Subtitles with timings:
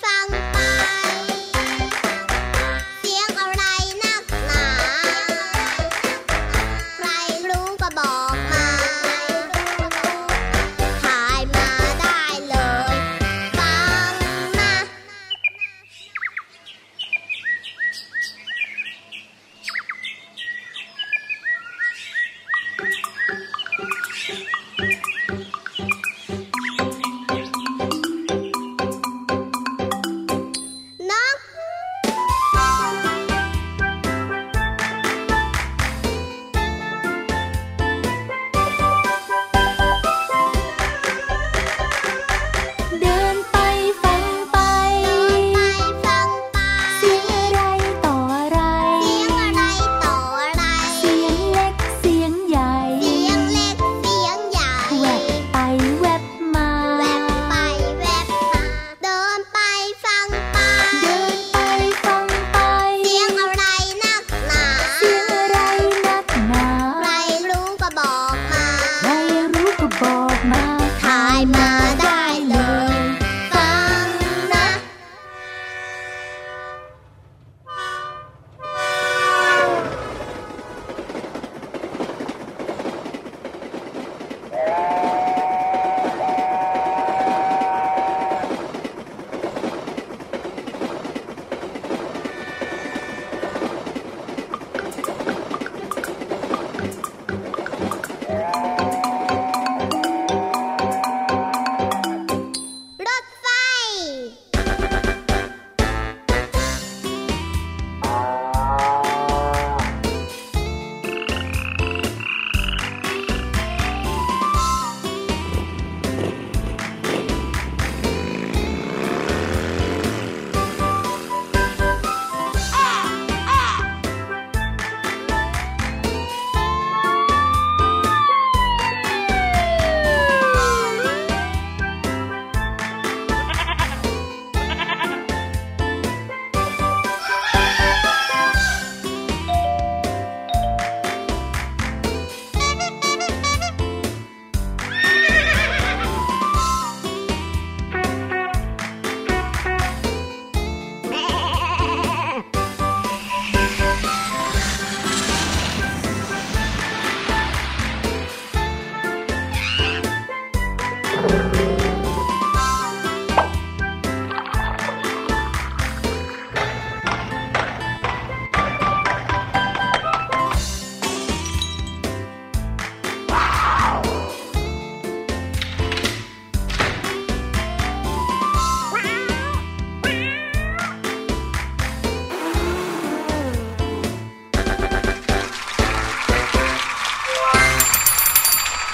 [0.00, 0.39] follow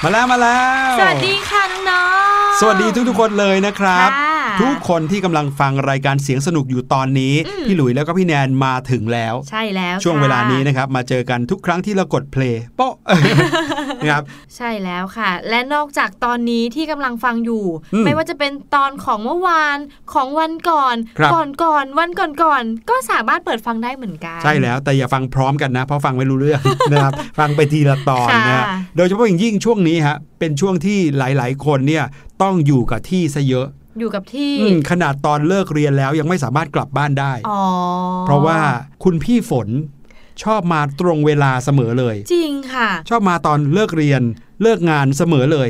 [0.06, 0.62] มาแล้วมาแล้
[0.92, 2.04] ว สวัสดีค่ะน้อ
[2.46, 4.25] งสวัสดีทุกๆคนเลยนะครับค่ะ
[4.62, 12.94] ทุกคนที่กำลังฟังรายการเสียงสนุกอยู่ตอนนี้อืมพี่หลุยแล้วก็พี่แนนมาถึงแล้ว ใช่แล้วช่วงค่ะเวลานี้นะครับมาเจอกันทุกครั้งที่เรากดเพลย์โป๊ะ
[14.00, 14.22] นะครับ
[14.56, 17.64] ใช่แล้วค่ะ และนอกจากตอนนี้ที่กำลังฟังอยู่
[17.94, 19.78] อืมไม่ว่าจะเป็นตอนของเมื่อวาน
[20.12, 26.60] ของวันก่อนครับก่อนก่อนวันก่อนก่อนก็สามารถเปิดฟังได้เหมือนกัน ใช่แล้วแต่อย่าฟังพร้อมกันนะ เพราะฟังไม่รู้เรื่อง
[26.92, 28.64] นะครับฟังไปทีละตอนนะค่ะ
[28.96, 32.04] โดยเฉพาะอย่างยิ่งช่วงนี้ฮะเป็นช่วงที่หลาย ๆ คนเนี่ย
[32.42, 33.66] ต้องอยู่กับที่ซะเยอะ
[33.98, 37.62] อยู่กับที่อืมขนาดตอนเลิกเรียนแล้วยังไม่สามารถกลับบ้านได้อ๋อ
[38.26, 38.58] เพราะว่า
[39.04, 39.68] คุณพี่ฝน
[40.42, 44.22] ชอบมาตรงเวลาเสมอเลย จริงค่ะ ชอบมาตอนเลิกเรียน
[44.62, 45.68] เลิกงานเสมอเลย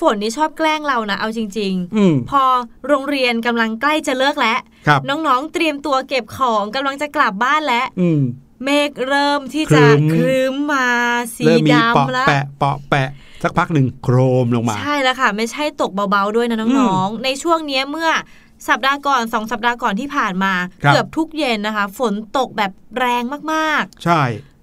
[0.00, 2.42] ฝนนี่ชอบแกล้งเรานะ เอาจริงอืมๆพอ
[2.88, 8.20] โรงเรียนกำลังใกล้จะเลิกแล้วครับน้องๆเตรียมตัวเก็บของกำลังจะกลับบ้านแล้วอืม
[8.64, 10.88] เมฆเริ่มที่ครึจะ้มครึ้มมา
[11.36, 13.08] สีเริ่มมีเปาะดำแล้วแปะเปาะแปะ
[13.42, 18.10] สักพักหนึ่งโครมลงมา ใช่แล้วค่ะ ไม่ใช่ตกเบาๆด้วยนะน้องๆ ในช่วงเนี้ยเมื่อ
[18.68, 20.52] สัปดาห์ก่อนสองสัปดาห์ก่อนที่ผ่านมา
[20.84, 23.22] ครับเกือบทุกเย็นนะคะ ฝนตกแบบแรง
[23.52, 24.22] มากใช่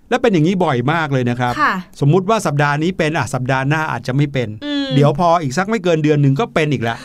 [0.10, 6.98] และเป็นอย่างนี้บ่อยมากเลยนะครับๆค่ะสมมุติว่าสัปดาห์นี้เป็นอะสัปดาห์หน้าอาจจะไม่เป็น อืม เดี๋ยวพออีกสักไม่เกินเดือนหนึ่งก็เป็นอีกแล้ว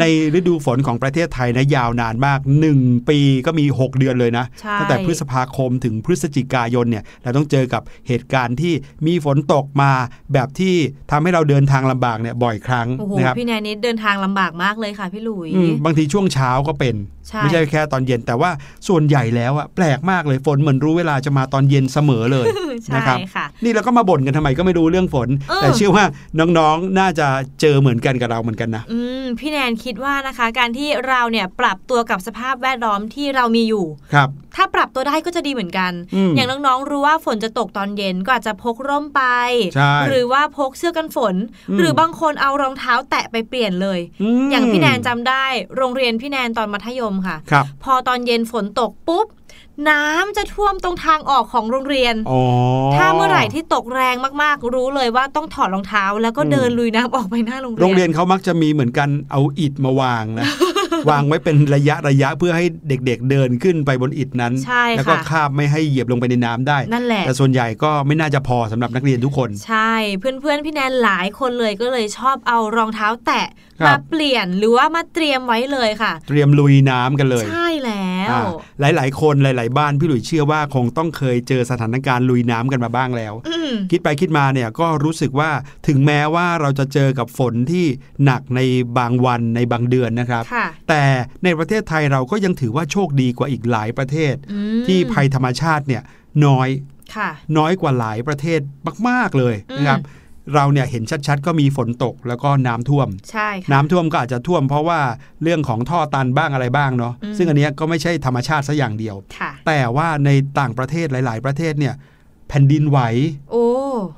[0.00, 0.04] ใน
[0.38, 2.40] ฤดูฝนของประเทศไทยนะยาวนานมาก
[2.74, 8.74] 1 ปีก็มี 6 เดือนเลยนะใช่ตั้งแต่พฤษภาคมถึงพฤศจิกายนเนี่ยเราต้องเจอกับเหตุการณ์ที่
[9.06, 9.90] มีฝนตกมา
[10.32, 10.74] แบบที่
[11.10, 16.96] ทำให้เราเดินทางลำบากเนี่ยบ่อยครั้งโอ้โหนะครับพี่แนนนี่เดินทางลำบากมากเลยค่ะพี่หลุยอืมบางทีช่วงเช้าก็เป็น
[17.28, 18.50] ใช่ไม่ใช่แค่ตอนเย็นแต่ว่า
[18.88, 22.46] ส่วนใหญ่แล้วอะแปลกมากเลยฝนเหมือนรู้เวลาจะมาตอนเย็นเสมอเลย
[22.84, 26.04] ใช่นะครับค่ะนี่เราก็มาบ่นกันทำไมก็ไม่รู้เรื่องฝนเออแต่เชื่อว่า
[26.38, 27.27] น้องๆน่าจะ
[27.60, 39.22] เจอเหมือนกันกับเราเหมือนกันนะอืมพี่แนนคิดว่านะคะ การที่เราเนี่ยปรับตัวกับสภาพแวดล้อมที่เรามีอยู่ครับ ถ้าปรับตัวได้ก็จะดีเหมือนกันอืมอย่างน้องๆรู้ว่าฝนจะตกตอนเย็นก็อาจจะพกร่มไป
[39.76, 41.34] ใช่หรือว่าพกเสื้อกันฝน
[41.70, 44.00] อืมหรือบางคนเอารองเท้าแตะไปเปลี่ยนเลย
[44.40, 45.44] มอย่างพี่แนนจำได้
[45.76, 49.26] โรงเรียนพี่แนนตอนมัธยมค่ะครับพอตอนเย็นฝนตกปุ๊บ
[49.90, 52.40] น้ำจะท่วมตรงทางออกของโรงเรียนอ๋อ
[52.96, 60.46] ถ้าเมื่อไหร่ที่ตกแรงมากๆ รู้เลยว่าต้องถอดรองเท้า แล้วก็อืมเดินลุยน้ำออกไปหน้าโรงเรียน โรงเรียนเขามักจะมีเหมือนกันเอาอิฐมาวางนะ
[61.10, 73.46] วางไว้เป็นระยะระยะเพื่อให้เด็กๆเดินขึ้นไปบนอิฐนั้นใช่แล้วก็ค่ะคาบไม่ให้เหยียบลงไปในน้ำได้ นั่นแหละ แต่ส่วนใหญ่ก็ไม่น่าจะพอสำหรับนักเรียนทุกคน ใช่ เพื่อนๆ พี่แนนหลายคนเลยก็เลยชอบเอารองเท้าแตะ
[73.80, 78.42] ครัมาบเปลี่ยนหรือว่ามาเตรียมไว้เลยค่ะ เตรียมลุยน้ำกันเลย ใช่แล้ว อ่า
[78.80, 85.50] หลาย ๆ คนหลาย ๆ บ้านพี่หลุยเชื่อว่าคงต้องเคยเจอสถานการณ์ลุยน้ำกันมาบ้างแล้วอืมคิดไปคิดมาเนี่ยก็รู้สึกว่า
[85.88, 87.86] ถึงแม้ว่าเราจะเจอกับฝนที่
[88.24, 88.60] หนักใน
[88.98, 91.02] บางวันในบางเดือนนะครับค่ะแต่
[91.44, 96.02] ในประเทศไทยเราก็ยังถือว่าโชคดีกว่าอีกหลายประเทศอืมที่ภัยธรรมชาติเนี่ย
[96.46, 96.68] น้อย
[97.16, 98.60] ค่ะน้อยกว่าหลายประเทศ
[99.08, 100.00] มาก ๆ เลยอืมนะครับ
[100.54, 105.00] เราเนี่ยเห็นชัดๆ ก็มีฝนตกแล้วก็น้ำท่วม ใช่ค่ะน้ำท่วมก็อาจจะท่วมเพราะว่า
[105.42, 110.30] เรื่องของท่อตันบ้างอะไรบ้างเนาะอืมซึ่งอันเนี้ยก็ไม่ใช่ธรรมชาติซะอย่างเดียวค่ะแต่ว่าใน
[110.60, 111.94] ต่างประเทศหลาย ๆ ประเทศเนี่ย
[112.48, 112.98] แผ่นดินไหว
[113.50, 113.66] โอ้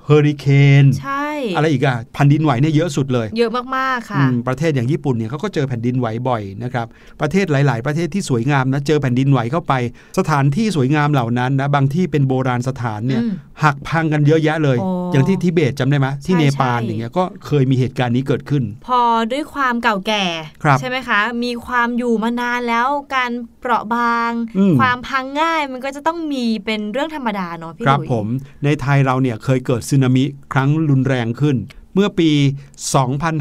[0.06, 0.46] เฮอริเค
[0.82, 6.86] นใช่อะไรอีกอะแผ่นดินไหวเนี่ยเยอะสุดเลย เยอะมากๆค่ะอืมประเทศอย่างญี่ปุ่นเนี่ยเขาก็เจอแผ่นดินไหวบ่อยนะครับ
[7.20, 9.72] ประเทศหลาย ๆ ประเทศที่สวยงามนะเจอแผ่นดินไหวเข้าไป
[10.18, 13.32] สถานที่สวยงามเหล่านั้นนะบางที่เป็นโบราณสถานเนี่ยอืม
[13.64, 19.00] หักพังกันเยอะแยะเลยโอ้อย่างที่ทิเบตจำได้ไหมที่ใช่เนปาลใช่อย่างเงี้ยก็เคยมีเหตุการณ์นี้เกิดขึ้น พอ
[19.32, 20.24] ด้วยความเก่าแก่
[20.62, 28.19] ครับใช่ไหมคะ มีความอยู่มานานแล้วการเปราะบางอืมความพังง่ายมันก็จะต้องมีเป็นเรื่องธรรมดาเนาะพี่ครับหลุยผม
[28.64, 31.56] ในไทยเราเนี่ยเคยเกิดสึนามิครั้งรุนแรงขึ้น
[31.94, 32.30] เมื่อปี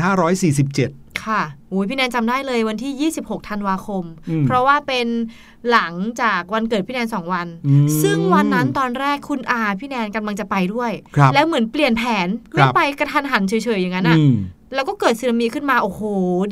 [0.04, 5.08] 2547ค่ะอุ้ยพี่แนนจำได้เลยวันที่ 26 ธันวาคมอืมเพราะว่าเป็น
[5.72, 14.36] หลังจากวันเกิดพี่แนนสองวันอืมซึ่งวันนั้นตอนแรกคุณอาพี่แนนกำลังจะไปด้วยครับแล้วเหมือนเปลี่ยนแผนครัไม่บไปกระทันหันเฉยๆอย่างนั้นอะอืม
[14.76, 16.02] แล้วก็เกิดสึนามิขึ้นมา โอ้โห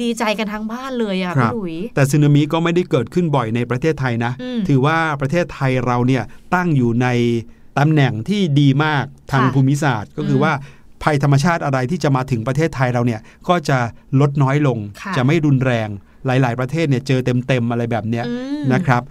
[0.03, 6.23] ดีใจกันทั้งบ้านเลยอะครัพี่บหลุย แต่สึนามิก็ไม่ได้เกิดขึ้นบ่อยในประเทศไทยนะอืมถือว่าประเทศไทยเราเนี่ย
[6.55, 7.07] ตั้งอยู่ใน
[7.77, 10.53] ตำแหน่งที่ดีมากทางค่ะภูมิศาสตร์ ก็คืออมว่า
[11.03, 13.77] ภัยธรรมชาติอะไรที่จะมาถึงประเทศไทยเราเนี่ยก็จะ
[14.19, 15.89] ลดน้อยลงค่ะจะไม่รุนแรง
[16.25, 19.01] หลาย ๆ ประเทศเนี่ยเจอเต็ม ๆ อะไรแบบเนี้ยอืมนะครับ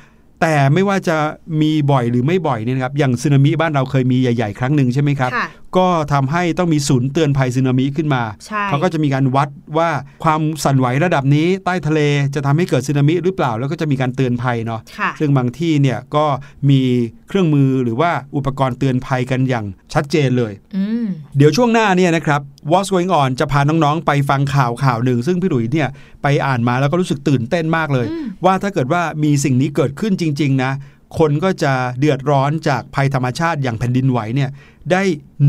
[0.41, 1.17] แต่ไม่ว่าจะ
[1.61, 9.91] มีบ่อยหรือไม่บ่อยเนี่ยนะครับอย่างสึนามิบ้านเราเคยมีใหญ่ ๆ ครั้งหนึ่งใช่ไหมครับค่ะ ก็ทำให้ต้องมีศูนย์เตือนภัยสึนามิขึ้นมาใช่เขาก็จะมีการวัดว่า
[10.25, 12.01] ความสั่นไหวระดับนี้ใต้ทะเล
[12.35, 16.25] จะทำให้เกิดสึนามิหรือเปล่า แล้วก็จะมีการเตือนภัยเนาะค่ะซึ่งบางที่เนี่ยก็
[16.71, 16.81] มี
[17.29, 21.07] เครื่องมือหรือว่าอุปกรณ์เตือนภัยกันอย่างชัดเจนเลยอืม
[21.37, 22.41] เดี๋ยวช่วงหน้าเนี่ยนะครับ
[22.71, 25.89] What's Going On จะพาน้องๆ ไปฟังข่าวข่าวหนึ่ง ซึ่งพี่หลุยเนี่ย
[26.23, 30.73] ไปอ่านมาแล้วก็รู้สึกตื่นเต้นมากเลยอืมว่าถ้าเกิดว่ามีสิ่งนี้เกิดขึ้นจริง ๆ นะ
[31.19, 34.51] คนก็จะเดือดร้อนจากภัยธรรมชาติอย่างแผ่นดินไหวเนี่ย
[34.93, 35.03] ได้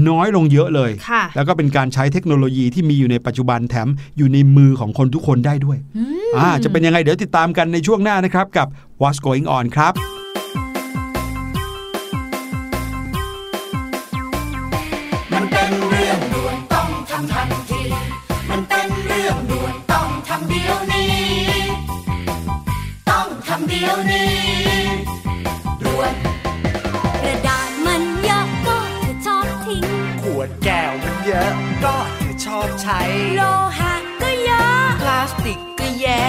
[0.10, 0.92] น้อยลงเยอะเลย
[1.36, 5.78] แล้วก็เป็นการใช้เทคโนโลยีที่มีอยู่ในปัจจุบันแถมอยู่ในมือของคนทุกคนได้ด้วย
[6.38, 8.68] อ่าจะเป็นยังไงเดี๋ยวติดตามกันในช่วงหน้านะครับกับ
[9.02, 9.96] What's Going On ครับ
[23.70, 24.32] เดี๋ยวนี้
[25.84, 26.14] ด่วน
[32.58, 33.00] อบใช้
[33.36, 33.42] โล
[33.78, 36.22] หะก็เยอะ พลาสติกก็แย่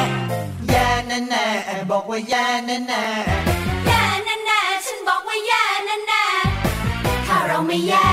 [0.71, 1.47] แย่แน่แน่
[1.91, 3.05] บอกว่าแย่แน่แน่
[3.87, 6.27] แย่แน่แน่ฉันบอกว่าแย่แน่แน่
[7.27, 8.09] ถ้าเราไม่แย่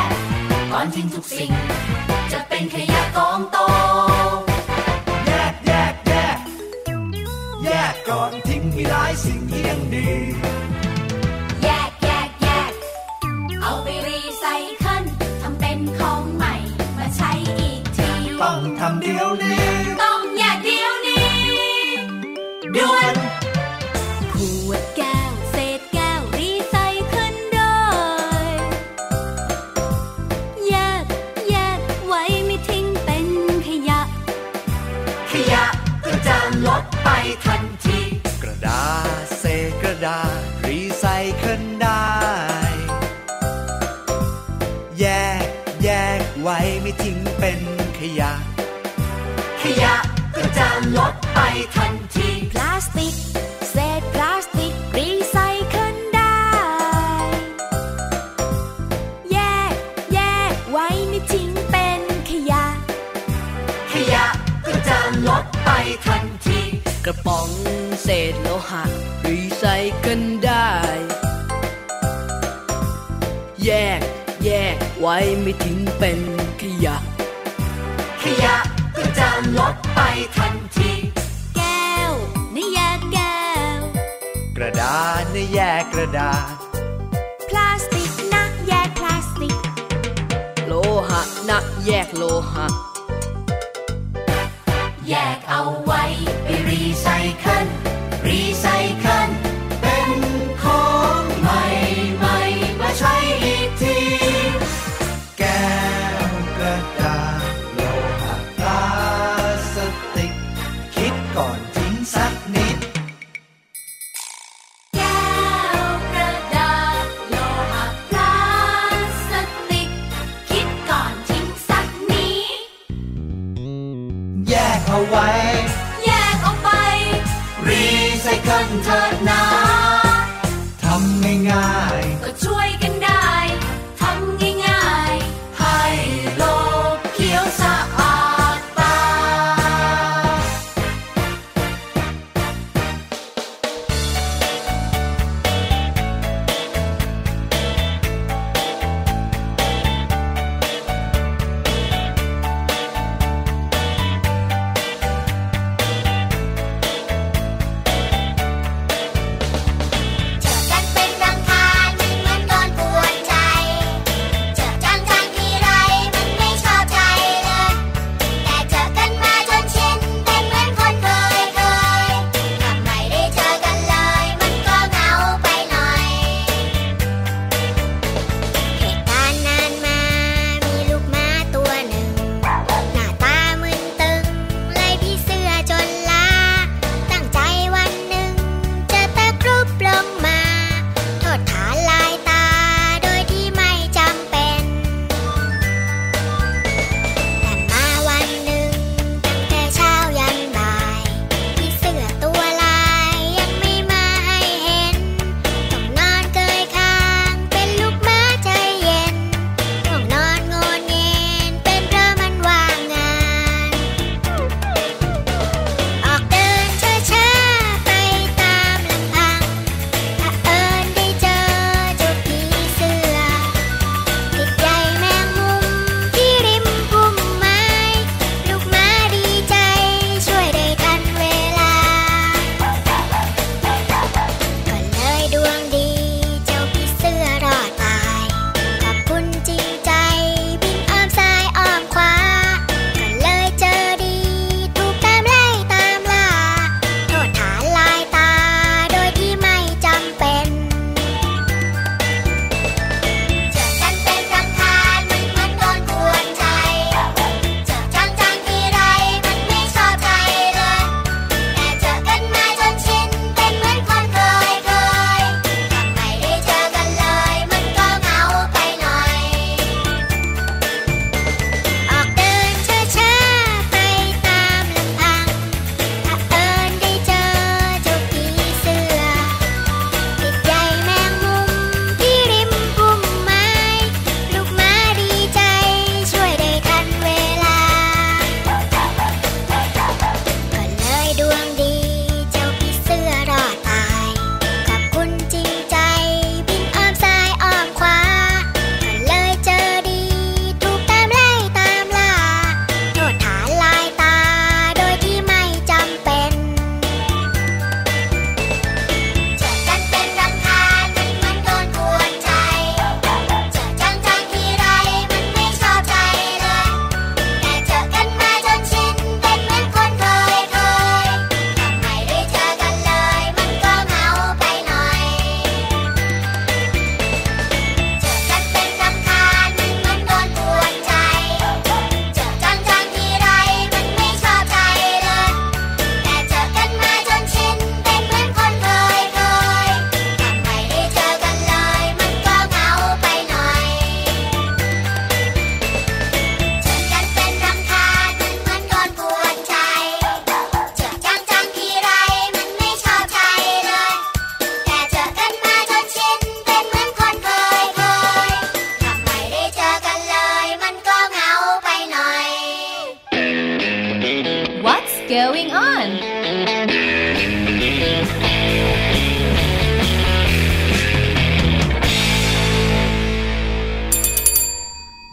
[0.71, 1.51] ก่อนทิ้งทุกสิ่ง
[2.31, 3.57] จะเป็นขยะกองโต
[5.27, 6.37] แยกแยกแยก
[7.65, 10.09] แยกก่อนทิ้งมีหลายสิ่งที่ยังดี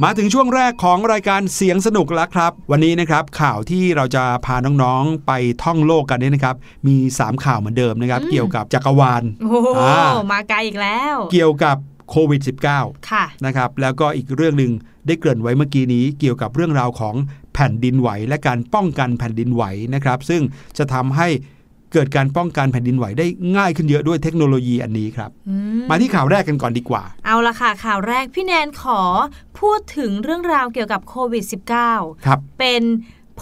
[0.05, 5.33] มาถึงช่วงแรกของรายการเสียงสนุกแล้วครับ วันนี้นะครับข่าวที่เราจะพาน้องๆไป
[5.63, 6.57] ท่องโลกกันเนี่ยนะครับ
[6.87, 11.77] มี 3 ข่าวเหมือนเดิมนะครับ เกี่ยวกับจักรวาลโอ้โหอ่ามาไกลอีกแล้ว เกี่ยวกับ
[12.11, 12.41] โควิด
[12.75, 14.73] -19 ค่ะนะครับ แล้วก็อีกเรื่องหนึ่ง
[15.07, 17.15] ได้เกริ่นไว้เมื่อกี้นี้เกี่ยวกับเรื่องราวของ
[17.55, 20.43] แผ่นดินไหว และการป้องกันแผ่นดินไหวนะครับ ซึ่ง
[20.79, 21.29] จะทำให้
[21.93, 23.27] เกิดการป้องกันแผ่นดินไหวได้
[23.57, 29.01] ง่ายขึ้นเยอะด้วยเทคโนโลยีอันนี้ครับอืมมาที่ข่าวแรกกันก่อนดีกว่า เอาละค่ะ ข่าวแรกพี่แนนขอ
[29.61, 31.45] พูดถึงเรื่องราวเกี่ยวกับโควิด
[31.85, 32.83] -19 ครับเป็น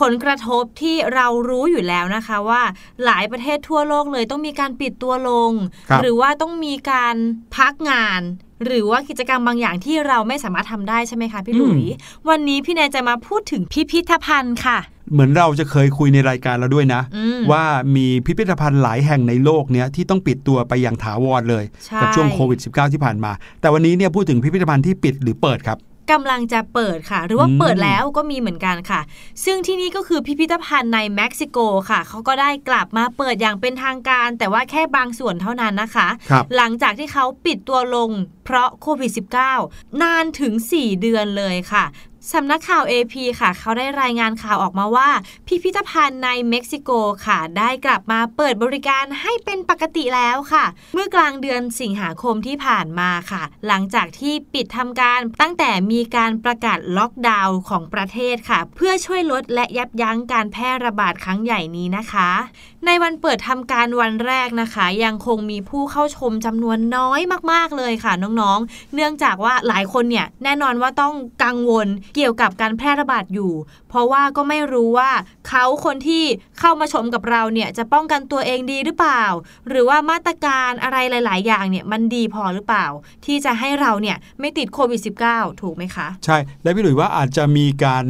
[0.00, 2.62] ผลกระทบที่เรารู้อยู่แล้วนะคะว่า
[3.04, 5.52] หลายประเทศทั่วโลกเลยต้องมีการปิดตัวลง
[5.90, 7.16] ครับหรือว่าต้องมีการ
[7.56, 8.20] พักงาน
[8.64, 11.83] หรือว่ากิจกรรมบางอย่างที่เราไม่สามารถทำได้ใช่ไหมคะพี่หลุย
[12.29, 14.79] วันนี้พี่แนนจะมาพูดถึงพิพิธภัณฑ์ค่ะ
[15.12, 17.64] เหมือนเราจะเคยคุยในรายการเราด้วยนะอืมว่า
[17.96, 25.79] มีพิพิธภัณฑ์หลายแห่งในโลกเนี้ยที่ต้องปิดตัวไปอย่างถาวรเลยใช่กัช่วงโควิด -19 ที่ผ่านมา แต่วันนี้เนี่ยพูดถึงพิพิธภัณฑ์ที่ปิดหรือเปิดครับ
[26.11, 29.01] กำลังจะเปิดค่ะ หรือว่าอืมเปิดแล้วก็มีเหมือนกันค่ะ
[29.44, 31.59] ซึ่งที่นี่ก็คือพิพิธภัณฑ์ในเม็กซิโก
[31.90, 38.11] ค่ะเขาก็ได้กลับมาเปิดอย่างเป็นทางการ แต่ว่าแค่บางส่วนเท่านั้นนะคะครับหลังจากที่เขาปิดตัวลง
[38.44, 39.12] เพราะโควิด
[39.57, 41.85] -19 นานถึง 4 เดือนเลยค่ะ
[42.33, 45.09] สำนักข่าว AP ค่ะ เขาได้รายงานข่าวออกมาว่า
[45.46, 46.90] พิพิธภัณฑ์ในเม็กซิโก
[47.26, 62.30] ค่ะ ได้กลับมาเปิดบริการให้เป็นปกติแล้วค่ะ เมื่อกลางเดือนสิงหาคมที่ผ่านมาค่ะ หลังจากที่ปิดทำการตั้งแต่มีการประกาศล็อกดาวน์ของประเทศค่ะ เพื่อช่วยลดและยับยั้งการแพร่ระบาดครั้งใหญ่นี้นะคะ
[62.87, 67.20] ในวันเปิดทำการวันแรกนะคะ ยังคงมีผู้เข้าชมจำนวนน้อย
[67.52, 73.53] มาก ๆเลยค่ะน้องๆ เนื่องจากว่าหลายคนเนี่ยแน่นอนว่าต้องกังวลเกี่ยวกับการแพร่ระบาดอยู่
[73.88, 75.11] เพราะว่าก็ไม่รู้ว่า
[75.49, 76.25] เขาคนที่
[76.61, 79.25] เข้ามาชมกับเราเนี่ยจะป้องกันตัวเองดีหรือเปล่า
[79.68, 82.87] หรือว่ามาตรการอะไรหลาย ๆ อย่างเนี่ยมันดีพอหรือเปล่า
[83.27, 88.05] ที่จะให้เราเนี่ยไม่ติดโควิด -19 ถูกไหมคะ ใช่ และพี่หลุยว่าอาจจะมีการ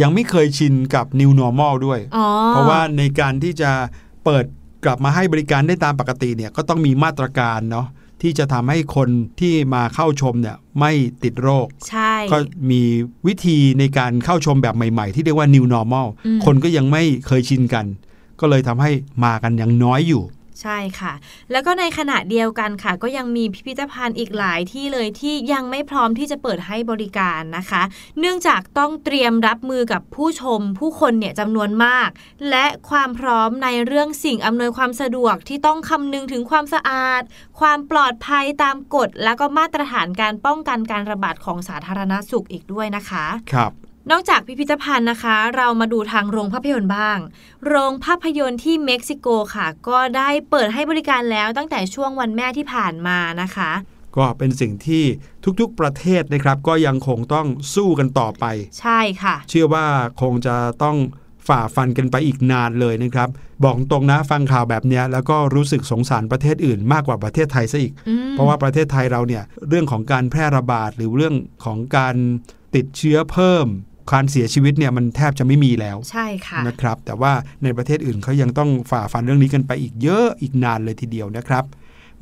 [0.00, 3.70] ยังไม่เคยชินกับ new normal ด้วยอ๋อเพราะว่าในการที่จะ
[4.24, 4.44] เปิด
[4.84, 7.86] กลับมาให้บริการได้ตามปกติเนี่ยก็ต้องมีมาตรการเนาะ
[8.24, 9.08] ที่จะทำให้คน
[9.40, 12.38] ที่มาเข้าชมเนี่ยไม่ติดโรค ใช่ ก็
[12.70, 12.82] มี
[13.26, 17.86] วิธีในการเข้าชมแบบใหม่ ๆ ที่เรียกว่า new normal อืมคนก็ยังไม่เคยชินกัน
[18.40, 18.90] ก็เลยทำให้
[19.24, 20.22] มากันยังน้อยอยู่
[20.62, 21.12] ใช่ค่ะ
[21.50, 27.82] แล้วก็ในขณะเดียวกันค่ะ ก็ยังมีพิพิธภัณฑ์อีกหลายที่เลยที่ยังไม่พร้อมที่จะเปิดให้บริการนะคะ
[28.20, 32.08] เนื่องจากต้องเตรียมรับมือกับผู้ชม ผู้คนเนี่ยจำนวนมาก
[32.50, 37.22] และความพร้อมในเรื่องสิ่งอำนวยความสะดวกที่ต้องคำนึงถึงความสะอาด
[37.60, 43.72] ความปลอดภัยตามกฎ และก็มาตรฐานการป้องกันการระบาดของสาธารณสุขอีกด้วยนะคะ ครับ
[44.10, 47.18] นอกจากพิพิธภัณฑ์นะคะ เรามาดูทางโรงภาพยนตร์บ้าง
[47.66, 53.70] โรงภาพยนตร์ที่เม็กซิโกค่ะ ก็ได้เปิดให้บริการแล้วตั้งแต่ช่วงวันแม่ที่ผ่านมานะคะ
[54.16, 55.04] ก็เป็นสิ่งที่
[55.60, 58.44] ทุกๆประเทศนะครับ ก็ยังคงต้องสู้กันต่อไป
[58.80, 59.86] ใช่ค่ะ เชื่อว่า
[60.22, 60.96] คงจะต้อง
[61.48, 63.28] ฝ่าฟันกันไปอีกนานเลยนะครับ
[63.64, 72.16] บอกตรงนะฟังข่าวแบบเนี้ยแล้วก็รู้สึกสงสารประเทศอื่นมากกว่าประเทศไทยซะอีกอืมเพราะว่าประเทศไทยเราเนี่ยเรื่องของการแพร่ระบาดหรือเรื่องของการ
[72.74, 73.66] ติดเชื้อเพิ่ม
[74.12, 81.66] การเสียชีวิตเนี่ยมันแทบจะไม่มีแล้วใช่ค่ะนะครับ แต่ว่าในประเทศอื่นเขายังต้องฝ่าฟันเรื่องนี้กันไปอีกเยอะอีกนานเลยทีเดียวนะครับ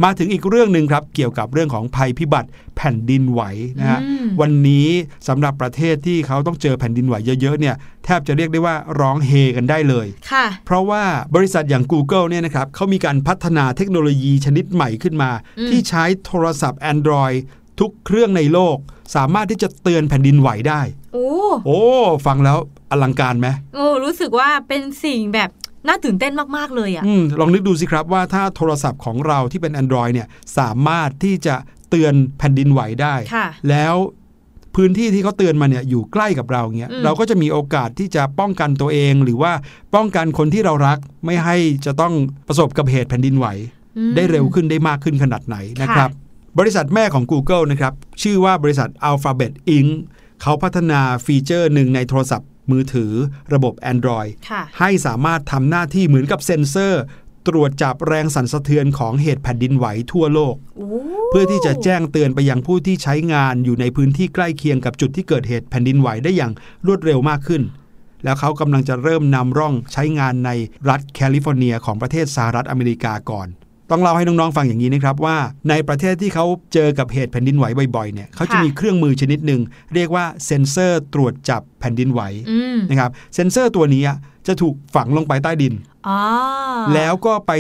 [0.04, 3.42] มาถึงอีกเรื่องหนึ่งครับ เกี่ยวกับเรื่องของภัยพิบัติแผ่นดินไหว
[3.78, 4.88] นะฮะอืมวันนี้
[5.28, 11.02] สำหรับประเทศที่เขาต้องเจอแผ่นดินไหวเยอะๆเนี่ยแทบจะเรียกได้ว่าร้องเฮกันได้เลยค่ะ เพราะว่า
[11.34, 17.36] บริษัทอย่าง Google เนี่ยนะครับเขามีการพัฒนาเทคโนโลยีชนิดใหม่ขึ้นมาอืมที่ใช้โทรศัพท์ Android
[17.82, 18.76] ทุกเครื่องในโลก
[19.16, 20.80] สามารถที่จะเตือนแผ่นดินไหวได้
[21.14, 21.26] โอ้
[21.66, 21.80] โอ้
[22.26, 22.58] ฟังแล้ว
[22.90, 25.50] อลังการไหมโอ้รู้สึกว่าเป็นสิ่งแบบ
[25.86, 31.54] น่าตื่นเต้นมาก ๆ เลยอะ่ะอืมลองนึกดูสิครับว่าถ้าโทรศัพท์ของเราที่เป็น Android เนี่ยสามารถที่จะ
[31.90, 33.94] เตือนแผ่นดินไหวได้ค่ะแล้ว
[34.76, 39.52] พื้นที่ที่เขาเตือนมาเนี่ยอยู่ใกล้กับเราเงี้ยอืมเราก็จะมีโอกาสที่จะป้องกันตัวเองหรือว่า
[39.94, 42.12] ป้องกันคนที่เรารักไม่ให้จะต้อง
[42.48, 43.46] ประสบกับเหตุแผ่นดินไหว
[43.98, 46.10] อืมได้เร็วขึ้นได้มากขึ้นขนาดไหนค่ะนะครับ
[46.58, 49.90] บริษัทแม่ของ Google นะครับชื่อว่าบริษัท Alphabet Inc.
[50.42, 53.12] เขาพัฒนาฟีเจอร์หนึ่งในโทรศัพท์มือถือ
[53.54, 57.02] ระบบ Android ค่ะให้สามารถทำหน้าที่เหมือนกับเซ็นเซอร์
[57.48, 60.86] ตรวจจับแรงสั่นสะเทือนของเหตุแผ่นดินไหวทั่วโลกโอ้
[61.30, 66.52] เพื่อที่จะแจ้งเตือนไปยังผู้ที่ใช้งานอยู่ในพื้นที่ใกล้เคียงกับจุดที่เกิดเหตุแผ่นดินไหวได้อย่าง
[66.86, 67.62] รวดเร็วมากขึ้น
[68.24, 70.50] แล้วเขากำลังจะเริ่มนำร่องใช้งานใน
[70.88, 73.48] รัฐแคลิฟอร์เนียของประเทศสหรัฐอเมริกาก่อน
[73.92, 75.36] ต้องเล่าให้น้องๆฟังอย่างนี้นะครับว่า
[75.68, 77.64] ในประเทศที่เขาเจอกับเหตุแผ่นดินไหว
[77.96, 79.60] บ่อยๆเนี่ยเขาจะมีเครื่องมือชนิดหนึ่ง
[79.94, 85.74] เรียกว่าเซ็นเซอร์ตรวจจับแผ่นดินไหวอืมนะครับเซ็นเซอร์ตัวนี้อะจะถูกฝังลงไปใต้ดิน
[86.08, 86.18] อ๋อ
[86.94, 87.52] แล้วก็ไป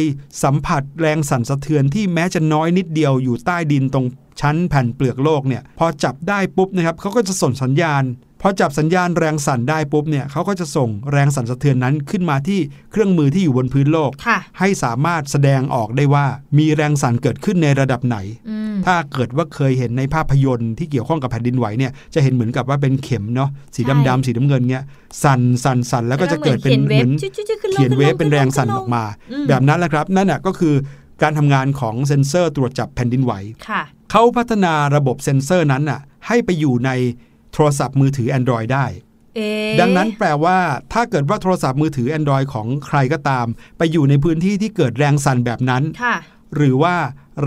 [0.42, 4.06] สัมผัสแรงสั่นสะเทือนที่แม้จะน้อยนิดเดียวอยู่ใต้ดินตรง
[4.40, 8.04] ชั้นแผ่นเปลือกโลกเนี่ยพอจับได้ปุ๊บนะครับเขาก็จะส่งสัญญาณ
[8.44, 16.26] พอจับสัญญาณแรงสั่นได้ปุ๊บเนี่ยเขาก็จะส่งแรงสั่นสะเทือนนั้นขึ้นมาที่เครื่องมือที่อยู่บนพื้นโลกค่ะให้สามารถแสดงออกได้ว่า
[16.58, 18.16] มีแรงสั่นเกิดขึ้นในระดับไหน
[18.48, 24.84] อืมถ้าเกิดว่าเคยเห็นในภาพยนตร์ที่เกี่ยวข้องกับแผ่นดินไหวเนี่ยจะเห็นเหมือนกับว่าเป็นเข็มเนาะสีใช่ดำๆสีน้ำเงินเงี้ย
[25.24, 30.74] สั่นสั่นสั่นแล้วก็จะเกิดเป็นขียเหมือนวฟจิ๊ดๆๆขึ้นลงเขียนเวฟขึ้ลเป็นแรงสั่นขึ้ลออกมาอืมแบบนั้นแหละครับ นั่นน่ะก็คือ
[31.22, 33.32] การทำงานของเซ็นเซอร์ตรวจจับแผ่นดินไหว
[33.68, 33.82] ค่ะ
[34.14, 36.90] เขาพัฒนาระบบเซ็นเซอร์นั้นน่ะให้ไปอยู่ใน
[37.52, 38.86] โทรศัพท์มือถือ Android ได้
[39.36, 40.58] เอ๊ะดังนั้นแปลว่า
[40.92, 43.46] ถ้าเกิดว่าโทรศัพท์มือถือ Android ของใครก็ตาม
[43.78, 46.16] ไปอยู่ในพื้นที่ที่เกิดแรงสั่นแบบนั้นค่ะ
[46.56, 46.96] หรือว่า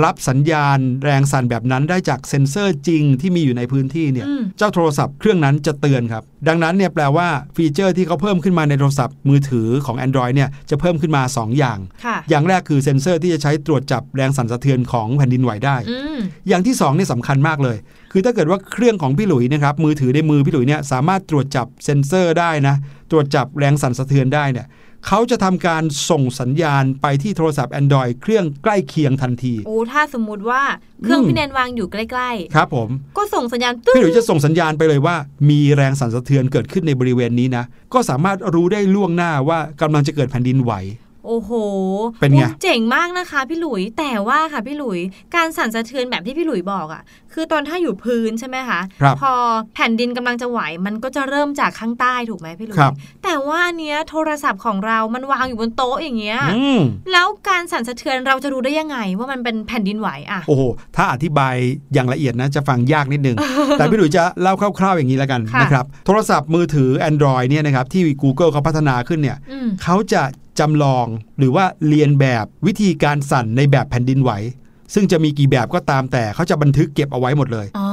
[0.03, 17.77] รับสัญญาณแรงสั่นแบบนั้นได้จากเซ็นเซอร์จริงที่มีอยู่ในพื้นที่เนี่ยอืมเจ้าโทรศัพท์เครื่องนั้นจะเตือนครับ ดังนั้นเนี่ยแปลว่าฟีเจอร์ที่เขาเพิ่มขึ้นมาในโทรศัพท์มือถือของ Android เนี่ยจะเพิ่มขึ้นมา 2 อย่างค่ะอย่างแรกคือเซ็นเซอร์ที่จะใช้ตรวจจับแรงสั่นสะเทือนของแผ่นดินไหวได้อืมอย่างที่2เนี่ยสำคัญมากเลย
[18.11, 22.75] คือถ้าเกิดว่าเครื่องของพี่หลุยนะครับมือถือในมือพี่หลุยเนี่ยสามารถตรวจจับเซ็นเซอร์ได้นะ
[23.11, 24.67] ตรวจจับแรงสั่นสะเทือนได้เนี่ย
[25.07, 30.61] เขาจะทำการส่งสัญญาณไปที่โทรศัพท์ Android เครื่องใกล้เคียงทันที โอ้ถ้าสมมุติว่า
[31.03, 35.15] เครื่องอืมพี่แนนวางอยู่ใกล้ครับผมๆก็ส่งสัญญาณตึ้งพี่หลุยจะส่งสัญญาณไปเลยว่า
[35.49, 37.63] มีแรงสั่นสะเทือนเกิดขึ้นในบริเวณนี้นะ
[37.93, 40.73] ก็สามารถรู้ได้ล่วงหน้าว่ากำลังจะเกิดแผ่นดินไหว
[41.27, 41.51] โอ้โห
[42.19, 44.99] เป็นไงโอ้เจ๋งมากนะคะพี่หลุย แต่ว่าค่ะพี่หลุย
[45.35, 47.01] การสั่นสะเทือนแบบที่พี่หลุยบอกอะ่ะ
[47.33, 49.31] คือตอนถ้าอยู่พื้นใช่ไหมคะครับพอ
[49.75, 56.79] แผ่นดินกำลังจะไหว มันก็จะเริ่มจากข้างใต้ถูกไหมพี่หลุยครับแต่ว่าอันเนี้ยโทรศัพท์ของเรา มันวางอยู่บนโต๊ะอย่างเงี้ยอืม
[57.11, 60.63] แล้วการสั่นสะเทือนเราจะรู้ได้ยังไง ว่ามันเป็นแผ่นดินไหวอะโอ้โห
[60.95, 61.55] ถ้าอธิบาย
[61.93, 63.37] อย่างละเอียดนะจะฟังยากนิดนึง
[63.77, 70.21] แต่พี่หลุยจะเล่าคร่าวๆอย่างนี้แล้วกันค่ะนะครับ โทรศัพท์มือถือ Android เนี่ยนะครับที่ Google เขาพัฒนาขึ้นเนี่ยอืมเขาจะ
[70.59, 74.31] จำลองหรือว่าเรียนแบบวิธีการสั่นในแบบแผ่นดินไหว
[74.93, 77.89] ซึ่งจะมีกี่แบบก็ตามแต่เขาจะบันทึกเก็บเอาไว้หมดเลยอ๋อ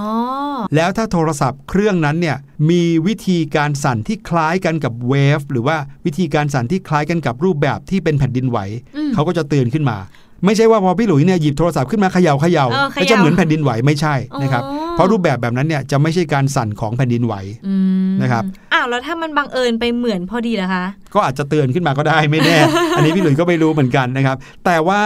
[0.76, 2.36] แล้วถ้าโทรศัพท์เครื่องนั้นเนี่ย
[2.70, 8.58] มีวิธีการสั่นที่คล้ายกันกับเวฟหรือว่าวิธีการสั่นที่คล้ายกันกับรูปแบบที่เป็นแผ่นดินไหว
[8.96, 9.98] อืมเขาก็จะเตือนขึ้นมา
[10.44, 17.34] ไม่ใช่ว่าพอพี่หลุยเนี่ยหยิบโทรศัพท์ขึ้นมาเขย่าเขย่าเออเขย่าแล้วจะเหมือนแผ่นดินไหวไม่ใช่นะครับอ๋อเพราะรูปแบบแบบนั้นเนี่ยจะไม่ใช่การสั่นของแผ่นดินไหว
[17.66, 17.74] อื
[18.08, 22.56] มนะครับอ้าวแล้วถ้ามันบังเอิญไปเหมือนพอดีล่ะคะก็อาจจะเตือนขึ้นมาก็ได้ไม่แน่
[22.96, 25.02] อันนี้พี่หลุยก็ไม่รู้เหมือนกันนะครับ แต่ว่า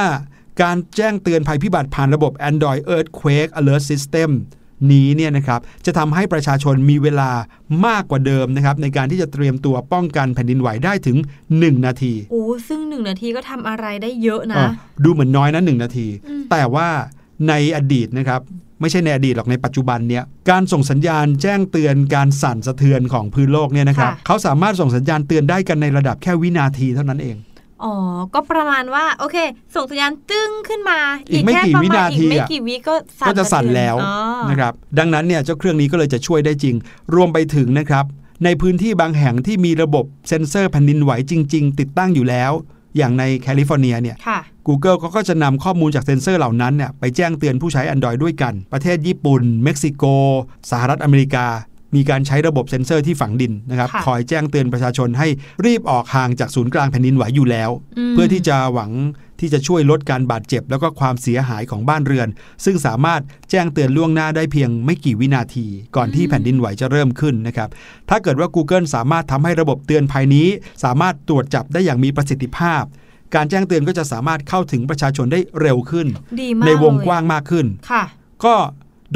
[0.62, 4.30] การแจ้งเตือนภัยพิบัติผ่านระบบ Android Earthquake Alert System
[4.92, 7.30] นี้เนี่ยนะครับจะทำให้ประชาชนมีเวลา
[7.86, 11.16] มากกว่าเดิมนะครับในการที่จะเตรียมตัวป้องกันแผ่นดินไหวได้ถึง
[11.52, 14.70] 1 นาทีโอ้ซึ่งหนึ่งนาทีก็ทำอะไรได้เยอะนะอะ
[15.04, 16.88] ดูเหมือนน้อยนะหนึ่งนาทีอืมแต่ว่า
[17.48, 18.40] ในอดีตนะครับ
[18.80, 27.36] ไม่ใช่ในอดีตหรอกในปัจจุบันเนี่ยการส่งสัญญาณแจ้งเตือนการสั่นสะเทือนของพื้นโลกเนี่ยนะครับค่ะเขาสามารถส่งสัญญาณเตือนได้กันในระดับแค่วินาทีเท่านั้นเอง
[27.84, 27.92] อ๋อ
[28.34, 29.36] ก็ประมาณว่า โอเค
[29.74, 30.98] ส่งสัญญาณตึ้งขึ้นมา
[31.30, 34.14] อีกไม่แค่กี่ประวิมานาณทีอีกไม่อะกี่วิก็สั่นก็จะสั่นสะเทือนแล้วอ๋อ
[34.50, 36.74] นะครับ ดังนั้นเนี่ยเจ้าเครื่องนี้ก็เลยจะช่วยได้จริง
[37.14, 38.04] รวมไปถึงนะครับ
[38.44, 42.52] ในพื้นที่บางแห่งที่มีระบบเซ็นเซอร์แผ่นดินไหวจริง ๆ ติดตั้งอยู่แล้ว
[42.96, 50.04] อย่างในแคลิฟอร์เนียเนี่ยค่ะ Google เขาก็จะนำข้อมูลจากเซ็นเซอร์เหล่านั้นเนี่ยไปแจ้งเตือนผู้ใช้ Android ด้วยกัน ประเทศญี่ปุ่น เม็กซิโก
[50.70, 51.46] สหรัฐอเมริกา
[51.96, 55.28] มีการใช้ระบบเซ็นเซอร์ที่ฝังดินนะครับค่ะคอยแจ้งเตือนประชาชนให้
[55.66, 57.70] รีบออกห่างจากศูนย์กลางแผ่นดินไหวอยู่แล้ว
[58.10, 58.92] มเพื่อที่จะหวัง
[59.40, 62.28] ที่จะช่วยลดการบาดเจ็บ แล้วก็ความเสียหายของบ้านเรือน
[62.64, 67.68] ซึ่งสามารถแจ้งเตือนล่วงหน้าได้เพียงไม่กี่วินาที ก่อนที่แผ่นดินไหวจะเริ่มขึ้นนะครับ
[68.10, 70.48] ถ้าเกิดว่า Google สามารถทำให้ระบบเตือนภัยนี้
[70.84, 72.82] สามารถตรวจจับได้อย่างมีประสิทธิภาพ
[73.34, 76.06] การแจ้งเตือนก็จะสามารถเข้าถึงประชาชนได้เร็วขึ้น
[76.40, 78.04] ดีมากในวงเลยกว้างมากขึ้นค่ะ
[78.44, 78.54] ก็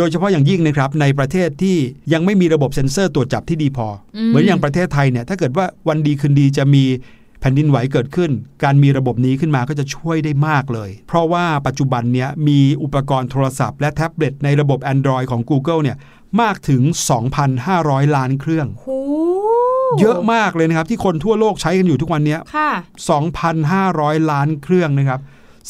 [0.00, 1.76] โดยเฉพาะอย่างยิ่งนะครับในประเทศที่
[2.12, 3.86] ยังไม่มีระบบเซ็นเซอร์ตรวจจับที่ดีพอ
[4.16, 6.84] อมเหมือนอย่างประเทศไทยเนี่ยถ้าเกิดว่าวันดีคืนดีจะมี
[7.40, 8.30] แผ่นดินไหวเกิดขึ้น
[8.64, 15.96] การมีระบบนี้ขึ้นมาก็จะช่วยได้มากเลย เพราะว่าปัจจุบันเนี้ยมีอุปกรณ์โทรศัพท์และแท็บเล็ตในระบบ Android ของ Google เนี่ย
[16.40, 16.82] มากถึง
[17.48, 18.86] 2,500 ล้านเครื่องโห
[20.00, 22.70] เยอะมากเลยนะครับที่คนทั่วโลกใช้กันอยู่ทุกวันเนี้ยค่ะ
[23.50, 25.20] 2,500 ล้านเครื่องนะครับ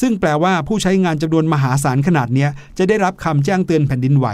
[0.01, 4.27] ซึ่งแปลว่าผู้ใช้งานจำนวนมหาศาลขนาดเนี้ยจะได้รับคำแจ้งเตือนแผ่นดินไหว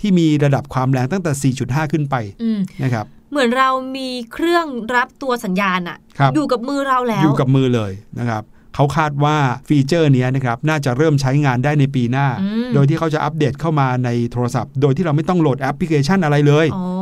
[0.00, 8.42] ที่มีระดับความแรงตั้งแต่ 4.5 ขึ้นไปอืมนะครับเหมือนเรามีเครื่องรับตัวสัญญาณอะครับอยู่กับมือเราแล้ว อยู่กับมือเลยนะครับ
[8.74, 9.36] เขาคาดว่า
[9.68, 17.01] ฟีเจอร์เนี้ยนะครับน่าจะเริ่มใช้งานได้ในปีหน้าอืมโดยที่เขาจะอัปเดตเข้ามาในโทรศัพท์ โดยที่เราไม่ต้องโหลดแอปพลิเคชันอะไรเลยอ๋ออื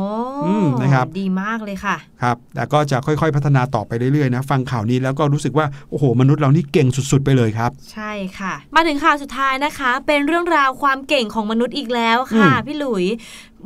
[0.81, 13.05] นะครับดีมากเลยค่ะครับแต่ก็จะค่อยๆพัฒนาต่อไปเรื่อยๆนะฟังข่าวนี้แล้วก็รู้สึกว่าโอ้โห มนุษย์เรานี่เก่งสุด ๆ ไปเลยครับ ใช่ค่ะ มาถึงข่าวสุดท้ายนะคะ เป็นเรื่องราวความเก่งของมนุษย์อีกแล้วค่ะอืมพี่หลุย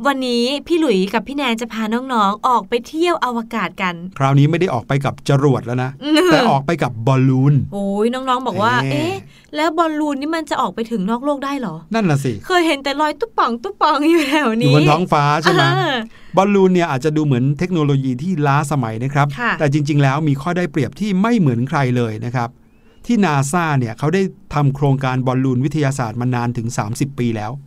[0.06, 5.90] วันนี้พี่หลุยกับพี่แนนจะพาน้องๆ ออกไปเที่ยวอวกาศกัน คราวนี้ไม่ได้ออกไปกับจรวดแล้วนะ
[6.32, 9.14] แต่ออกไปกับบอลลูนโอ้ยน้องๆบอกว่า เอ๊ะเอ๊ะ
[9.56, 15.94] แล้วบอลลูนนี่มันจะออกไปถึงนอกโลกได้เหรอ นั่นน่ะสิ เคยเห็นแต่ลอยตุ๊บป่องตุ๊บป่องอยู่แถวอยู่นี้บนท้องฟ้าใช่ไหมเออ
[16.36, 22.48] บอลลูนเนี่ยอาจจะดูเหมือนเทคโนโลยีที่ล้าสมัยนะครับค่ะแต่จริง ๆ แล้วมีข้อได้เปรียบที่ไม่เหมือนใครเลยนะครับ
[23.06, 24.22] ที่นาซาเนี่ยเขาได้
[24.54, 27.65] ทำโครงการบอลลูนวิทยาศาสตร์มานานถึง 30 ปีแล้วอืม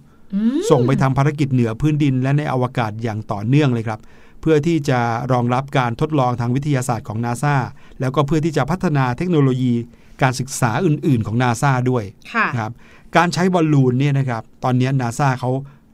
[0.70, 4.00] ส่งไปทำภารกิจเหนือพื้นดินและในอวกาศอย่างต่อเนื่องเลยครับ
[4.42, 5.00] เพื่อที่จะ
[5.32, 7.56] รองรับการทดลองทางวิทยาศาสตร์ของนาซา
[8.00, 9.74] แล้วก็เพื่อที่จะพัฒนาเทคโนโลยี
[10.22, 12.74] การศึกษาอื่น ๆ ของนาซาด้วยค่ะนะครับ
[13.18, 15.52] การใช้บอลลูนเนี่ยนะครับตอนนี้นาซาเขา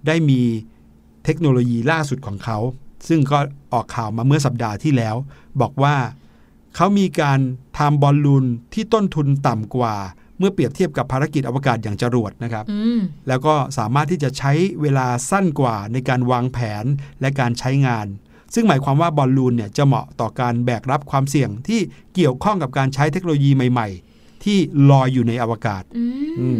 [0.08, 0.42] ได้มี
[1.26, 2.58] เทคโนโลยีล่าสุดของเขา
[3.08, 3.40] ซึ่งก็
[3.74, 5.16] ออกข่าวมาเมื่อสัปดาห์ที่แล้ว
[5.62, 5.96] บอกว่า
[6.76, 7.40] เขามีการ
[7.78, 9.96] ทำบอลลูนที่ต้นทุนต่ำกว่า
[10.40, 16.86] เมื่อเปรียบเทียบกับภารกิจอวกาศอย่างจรวดนะครับอืมแล้วก็สามารถที่จะใช้เวลาสั้นกว่าในการวางแผน
[17.22, 18.08] และการใช้งาน
[18.54, 21.80] ซึ่งหมายความว่าบอลลูนเนี่ยจะเหมาะต่อการแบกรับความเสี่ยงที่
[22.16, 24.58] เกี่ยวข้องกับการใช้เทคโนโลยีใหม่ ๆ ที่
[24.90, 26.04] ลอยอยู่ในอวกาศอื
[26.40, 26.60] อืม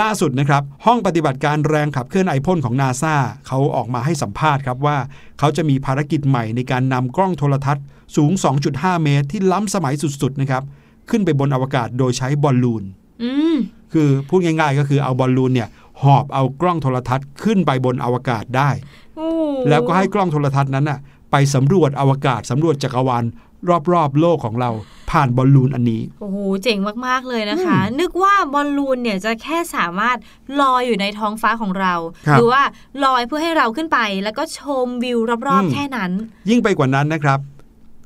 [0.00, 3.14] ล่าสุดนะครับ ห้องปฏิบัติการแรงขับเคลื่อนไอพ่นของนาซา
[3.46, 4.96] เขาออกมาให้สัมภาษณ์ครับว่า
[5.38, 7.84] เขาจะมีภารกิจใหม่ในการนำกล้องโทรทัศน์
[8.16, 8.32] สูง
[8.68, 10.62] 2.5 เมตรที่ล้ำสมัยสุดๆนะครับ
[11.10, 12.82] ขึ้นไปบนอวกาศโดยใช้บอลลูน
[13.22, 13.56] อืม
[13.92, 15.68] คือพูดง่ายๆ ก็คือเอาบอลลูนเนี่ย
[16.02, 18.70] หอบเอากล้องโทรทัศน์ขึ้นไปบนอวกาศได้
[19.16, 19.28] โอ้
[19.68, 20.98] แล้วก็ให้กล้องโทรทัศน์นั้นน่ะ
[21.30, 23.24] ไปสำรวจอวกาศสำรวจจักรวาล
[23.92, 24.70] รอบๆ โลกของเรา
[25.10, 30.16] ผ่านบอลลูนอันนี้ โอ้โห เจ๋งมาก ๆ เลยนะคะ นึกว่าบอลลูนเนี่ยจะแค่สามารถ
[30.60, 31.94] ลอยอยู่ในท้องฟ้าของเรา
[32.26, 32.62] ครับหรือว่า
[33.04, 36.10] ลอยเพื่อให้เราขึ้นไป แล้วก็ชมวิวรอบอืมๆแค่นั้น
[36.50, 37.38] ยิ่งไปกว่านั้นนะครับ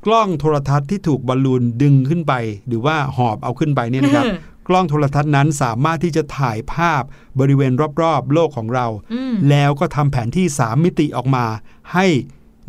[0.07, 2.33] กล้องโทรทัศน์ที่ถูกบอลลูนดึงขึ้นไป
[2.67, 4.25] หรือว่าหอบเอาขึ้นไปเนี่ยนะครับ
[4.67, 7.03] กล้องโทรทัศน์นั้นสามารถที่จะถ่ายภาพ
[7.39, 11.45] บริเวณรอบๆ โลกของเราอืมแล้วก็ทำแผนที่ 3 มิติออกมา
[11.93, 12.05] ให้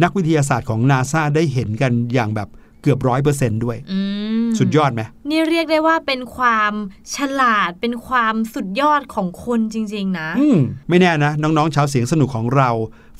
[0.02, 2.48] นักวิทยาศาสตร์ของนาซาได้เห็นกันอย่างแบบ
[2.82, 3.98] เกือบร้อยเปอร์เซนด้วยอื
[4.46, 6.72] มสุดยอดไหม นี่เรียกได้ว่าเป็นความ
[7.16, 12.70] ฉลาดเป็นความสุดยอดของคนจริง ๆ นะ อืม ไม่แน่นะ น้อง ๆ ชาวเสียงสนุกของเรา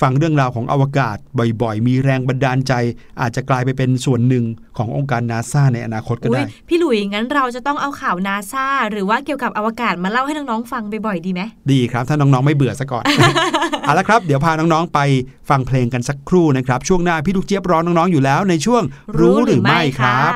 [0.01, 1.17] ฟังเรื่องราวของอวกาศ
[1.63, 2.73] บ่อยๆ มีแรงบันดาลใจ
[3.21, 4.45] อาจจะกลายไปเป็นส่วนหนึ่ง
[4.77, 13.05] ขององค์การนาซาในอนาคตก็อุ๊ยได้ พี่หลุยงั้นเราจะต้องเอาข่าวนาซาหรือว่าเกี่ยวกับอวกาศมาเล่าให้น้องๆฟังบ่อยๆดีไหมดีครับ ถ้าน้องๆไม่เบื่อซะก่อน
[13.83, 15.01] เอาละครับเดี๋ยวพาน้องๆไป
[15.51, 18.83] ฟังเพลงกันสักครู่นะครับ ช่วงหน้าพี่ลูกเจี๊ยบรอน้องๆอยู่แล้วในช่วง
[19.19, 20.33] รู้หรือไม่ครับ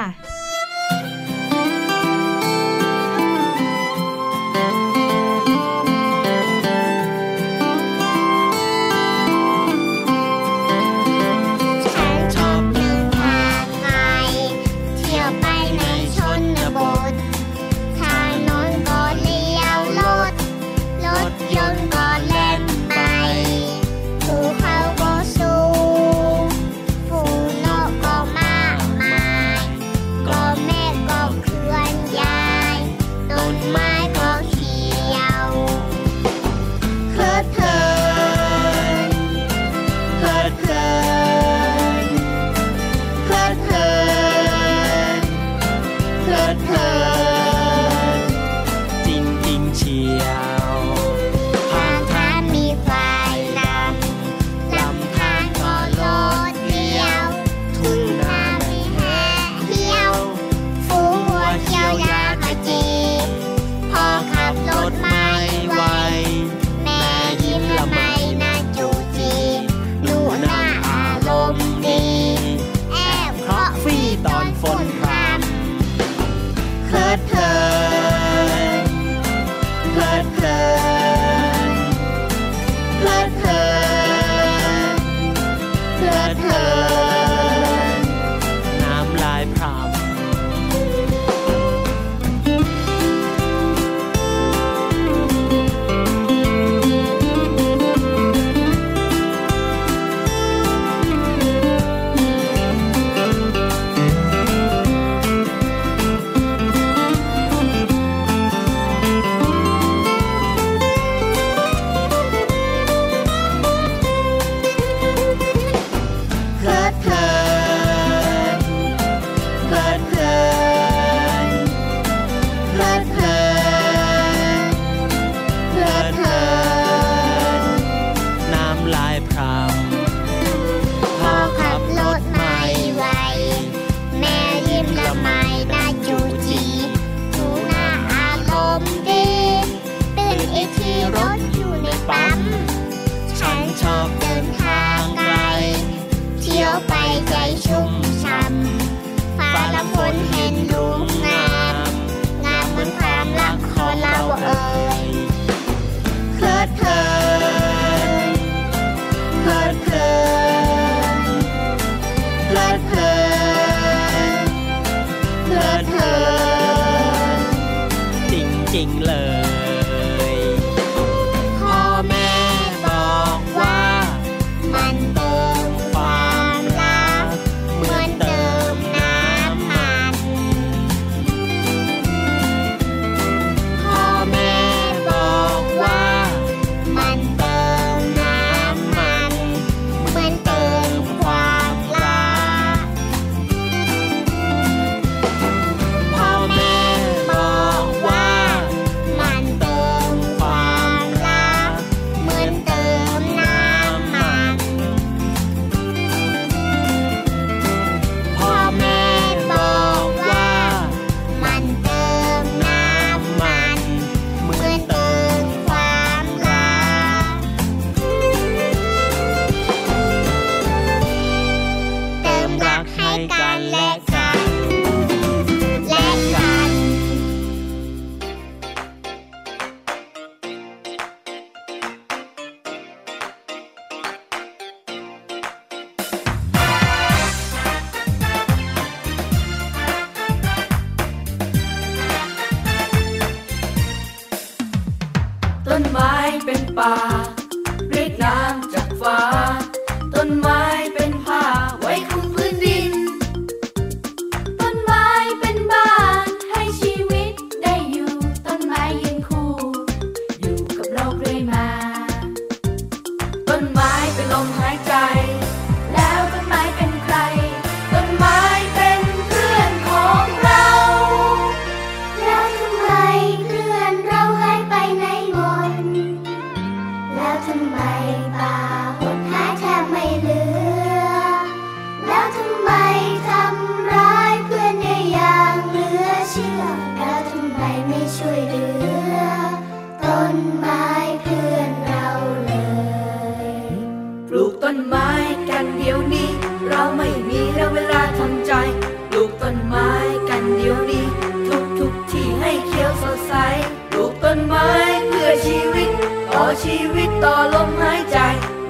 [306.73, 308.19] ชีวิตต่อลมหายใจ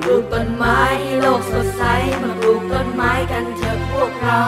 [0.02, 0.80] ปลูกต้นไม้
[1.20, 1.82] โลกสดใส
[2.22, 4.42] มาปลูกต้นไม้กันเถอะพวกเรา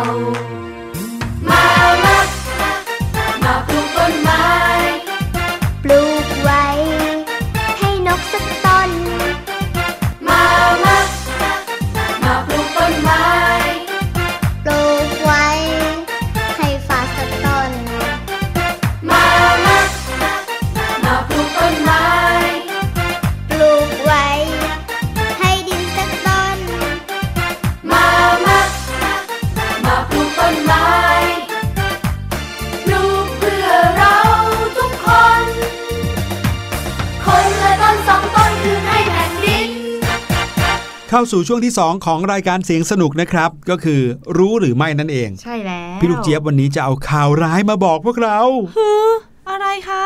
[41.33, 44.01] สู่ช่วงที่ 2 ของรายการเสียงสนุกนะครับ ก็คือ
[44.37, 48.39] รู้หรือไม่นั่นเอง ใช่แล้วพี่ลูกเจี๊ยบวันนี้จะเอาข่าวร้ายมาบอกพวกเรา
[48.77, 49.11] ฮือ
[49.51, 50.05] อะไรคะ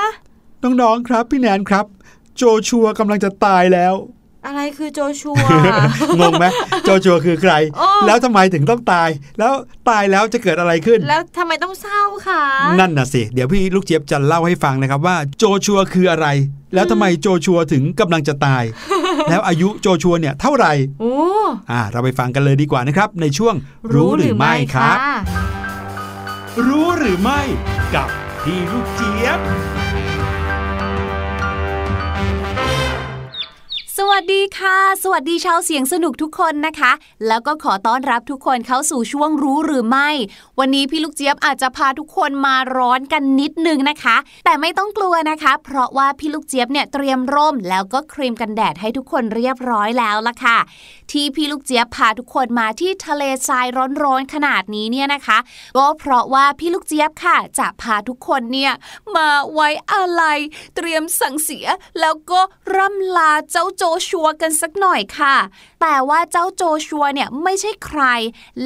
[0.62, 1.86] น้องๆครับพี่แนนครับ
[2.36, 3.94] โจชัวกำลังจะตายแล้ว
[4.46, 5.36] อะไรคือโจชัว
[6.20, 6.46] งงไหม
[6.84, 9.08] โจชัวคือใครโอ้แล้วทำไมถึงต้องตาย
[9.38, 9.52] แล้ว
[9.90, 12.42] ตายแล้วจะเกิดอะไรขึ้น แล้วทำไมต้องเศร้าคะ
[12.80, 16.26] นั่นน่ะสิ เดี๋ยวพี่ลูกเจี๊ยบจะเล่าให้ฟังนะครับว่าโจชัวคืออะไร
[16.74, 18.62] แล้วทำไมโจชัวถึงกำลังจะตาย
[19.30, 21.12] แล้วอายุโจชัวเนี่ยเท่าไหร่โอ้
[21.70, 23.54] อ่าเราไปฟังกันเลยดีกว่านะครับ ในช่วง
[23.94, 25.48] รู้หรือไม่ครับะ
[26.68, 27.40] รู้หรือไม่
[27.94, 28.08] กับ
[28.42, 29.38] พี่ลูกเจี๊ยบ
[34.00, 36.92] สวัสดีค่ะ สวัสดีชาวเสียงสนุกทุกคนนะคะ
[37.28, 40.10] แล้วก็ขอต้อนรับทุกคนเข้าสู่ช่วงรู้หรือไม่
[40.58, 50.58] วันนี้พี่ลูกเจี๊ยบอาจจะพาทุกคนมาร้อนกันนิดนึงนะคะ แต่ไม่ต้องกลัวนะคะ เพราะว่าพี่ลูกเจี๊ยบเนี่ยเตรียมร่ม แล้วก็ครีมกันแดดให้ทุกคนเรียบร้อยแล้วละค่ะ
[51.12, 53.66] ที่พี่ลูกเจี๊ยบพาทุกคนมาที่ทะเลทราย
[54.02, 55.38] ร้อนๆขนาดนี้เนี่ยนะคะ
[55.76, 58.72] ก็เพราะว่าพี่ลูกเจี๊ยบค่ะ จะพาทุกคนเนี่ย
[59.16, 60.38] มาไว้อาลัย
[60.76, 61.66] เตรียมสั่งเสีย
[62.00, 62.40] แล้วก็
[62.74, 65.36] ร่ำลาเจ้าโจชัวกันสักหน่อยค่ะ
[65.80, 68.02] แต่ว่าเจ้าโจชัวเนี่ยไม่ใช่ใคร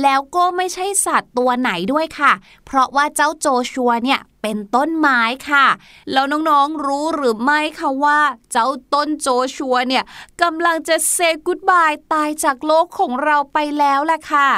[0.02, 2.32] แล้วก็ไม่ใช่สัตว์ตัวไหนด้วยค่ะ
[2.66, 5.20] เพราะว่าเจ้าโจชัวเนี่ยเป็นต้นไม้
[5.50, 5.66] ค่ะ
[6.12, 8.20] แล้วน้องๆรู้หรือไม่คะว่า
[8.52, 10.04] เจ้าต้นโจชัวเนี่ย
[10.42, 14.50] กำลังจะเซกูดบายตายจากโลกของเราไปแล้วแหละค่ะ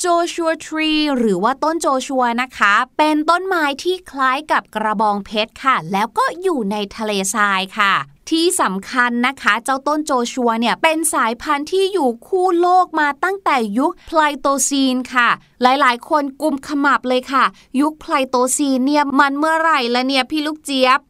[0.00, 7.94] โจชัวทรีหรือว่าต้นโจชัวนะคะ เป็นต้นไม้ที่คล้ายกับกระบองเพชรค่ะ แล้วก็อยู่ในทะเลทรายค่ะ
[8.30, 15.28] ที่สำคัญนะคะ เจ้าต้นโจชัวเนี่ยเป็นสายพันธุ์ที่อยู่คู่โลกมาตั้งแต่ยุคไพลโตซีนค่ะ
[15.62, 17.44] หลายๆ คนกุมขมับเลยค่ะ
[17.80, 21.00] ยุคไพลสโตซีนเนี่ยมันเมื่อไหร่ละเนี่ยพี่ลูกเจี๊ยบ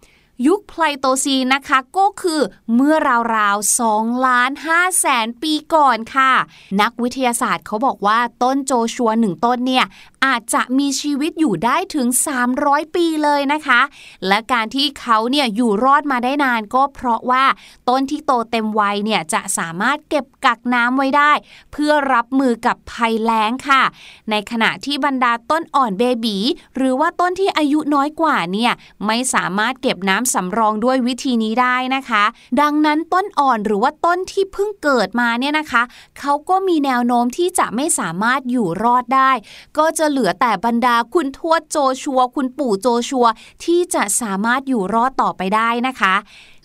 [0.47, 2.41] ยุคไพลสโตซีนนะคะก็คือ
[2.75, 2.95] เมื่อ
[3.37, 6.33] ราวๆ2ล้าน5แสนปีก่อนค่ะ
[6.81, 9.85] นักวิทยาศาสตร์เขาบอกว่าต้นโจชัวหนึ่งต้นเนี่ย
[10.27, 12.09] อาจจะมีชีวิตอยู่ได้ถึง
[12.51, 13.81] 300 ปีเลยนะคะ
[14.29, 17.45] และการที่เขาเนี่ยอยู่รอดมาได้นานก็เพราะว่า
[17.89, 21.33] ต้นที่โตเต็มวัยเนี่ยจะสามารถเก็บกักน้ำไว้ได้
[21.73, 23.83] เพื่อรับมือกับภัยแล้งค่ะ
[24.31, 26.39] ในขณะที่บรรดาต้นอ่อนเบบี
[26.77, 28.73] หรือว่าต้นที่อายุน้อยกว่าเนี่ย
[29.07, 32.25] ไม่สามารถเก็บน้ำสำรองด้วยวิธีนี้ได้นะคะ
[32.61, 35.83] ดังนั้นต้นอ่อนหรือว่าต้นที่เพิ่งเกิดมาเนี่ยนะคะ
[36.19, 39.31] เขาก็มีแนวโน้มที่จะไม่สามารถอยู่รอดได้
[39.79, 43.27] ก็จะเหลือแต่บรรดาคุณทวดโจชัว คุณปู่โจชัว
[43.65, 46.15] ที่จะสามารถอยู่รอดต่อไปได้นะคะ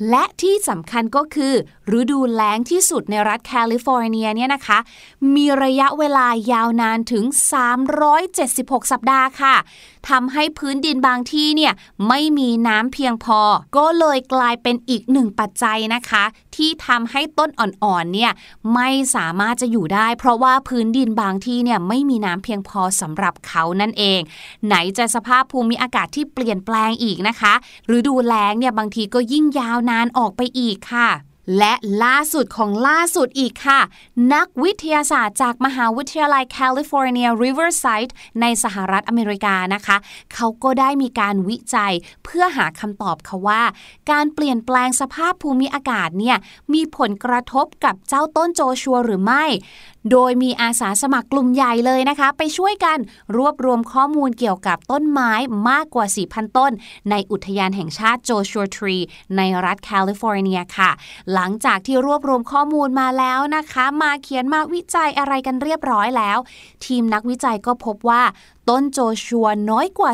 [0.10, 1.54] และที่สำคัญก็คือ
[2.00, 4.78] ฤดูแล้งที่สุดในรัฐแคลิฟอร์เนียเนี่ยนะคะ
[5.36, 7.26] มีระยะเวลายาวนานถึง
[8.10, 9.56] 376 สัปดาห์ค่ะ
[10.10, 11.74] ทำให้พื้นดินบางที่เนี่ย
[12.08, 13.40] ไม่มีน้ำเพียงพอ
[13.78, 16.24] ก็เลยกลายเป็นอีกหนึ่งปัจจัยนะคะ
[16.56, 18.32] ที่ทำให้ต้นอ่อนๆเนี่ย
[18.76, 24.20] ไม่สามารถจะอยู่ได้ เพราะว่าพื้นดินบางที่เนี่ยไม่มีน้ำเพียงพอสำหรับเขานั่นเอง
[24.68, 27.54] ไหนจะสภาพภูมิอากาศที่เปลี่ยนแปลงอีกนะคะ
[27.88, 31.10] หรือดูแล้งเนี่ยบางทีก็ยิ่งยาววนานออกไปอีกค่ะ
[31.58, 31.74] และ
[32.04, 33.82] ล่าสุดของล่าสุดอีกค่ะ
[34.34, 39.98] นักวิทยาศาสตร์จากมหาวิทยาลัยแคลิฟอร์เนียริเวอร์ไซด์ในสหรัฐอเมริกานะคะ
[40.34, 43.64] เขาก็ได้มีการวิจัยเพื่อหาคำตอบค่ะว่า
[44.12, 46.38] การเปลี่ยนแปลงสภาพภูมิอากาศเนี่ย
[46.74, 49.44] มีผลกระทบกับเจ้าต้นโจชัวหรือไม่
[50.12, 52.98] โดยมีอาสาสมัครกลุ่มใหญ่เลยนะคะ ไปช่วยกัน
[53.38, 55.32] รวบรวมข้อมูลเกี่ยวกับต้นไม้
[55.70, 56.72] มากกว่า 4,000 ต้น
[57.10, 58.98] ในอุทยานแห่งชาติโจชัวทรี
[59.38, 60.92] ในรัฐแคลิฟอร์เนียค่ะ
[61.34, 66.38] หลังจากที่รวบรวมข้อมูลมาแล้วนะคะ มาเขียนมาวิจัยอะไรกันเรียบร้อยแล้ว
[66.86, 68.24] ทีมนักวิจัยก็พบว่า
[68.70, 70.12] ต้นโจชัวน้อยกว่า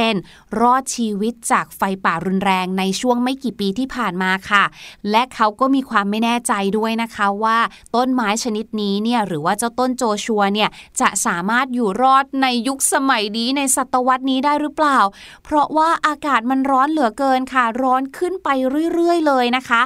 [0.00, 4.64] 10%รอดชีวิตจากไฟป่ารุนแรงในช่วงไม่กี่ปีที่ผ่านมาค่ะ
[5.10, 7.58] และเขาก็มีความไม่แน่ใจด้วยนะคะว่า
[7.96, 10.70] ต้นไม้ชนิดนี้เนี่ยหรือว่าเจ้าต้นโจชัวเนี่ย
[11.00, 14.98] จะสามารถอยู่รอดในยุคสมัยนี้ในศตวรรษนี้ได้หรือเปล่า
[15.44, 18.48] เพราะว่าอากาศมันร้อนเหลือเกินค่ะ ร้อนขึ้นไป
[18.92, 19.80] เรื่อยๆ เลยนะคะ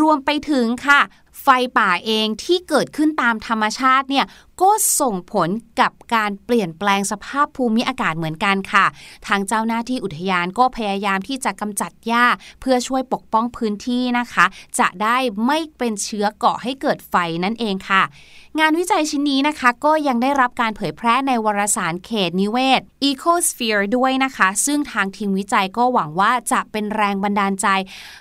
[0.00, 1.00] รวมไปถึงค่ะ
[1.44, 1.48] ไฟ
[1.78, 4.24] ป่าเองที่เกิดขึ้นตามธรรมชาติเนี่ย
[4.62, 5.48] ก็ส่งผล
[5.80, 8.86] กับการเปลี่ยนแปลงสภาพภูมิอากาศเหมือนกันค่ะ
[9.26, 12.24] ทางเจ้าหน้าที่อุทยานก็พยายามที่จะกำจัดหญ้า
[12.60, 14.44] เพื่อช่วยปกป้องพื้นที่นะคะ
[14.78, 18.02] จะได้ไม่เป็นเชื้อเกาะให้เกิดไฟนั่นเองค่ะ
[18.60, 27.66] งานวิจัยชิ้นนี้นะคะ ก็ยังได้รับการเผยแพร่ในวารสารเขตนิเวศ Ecosphere ด้วยนะคะ ซึ่งทางทีมวิจัยก็หวังว่าจะเป็นแรงบันดาลใจ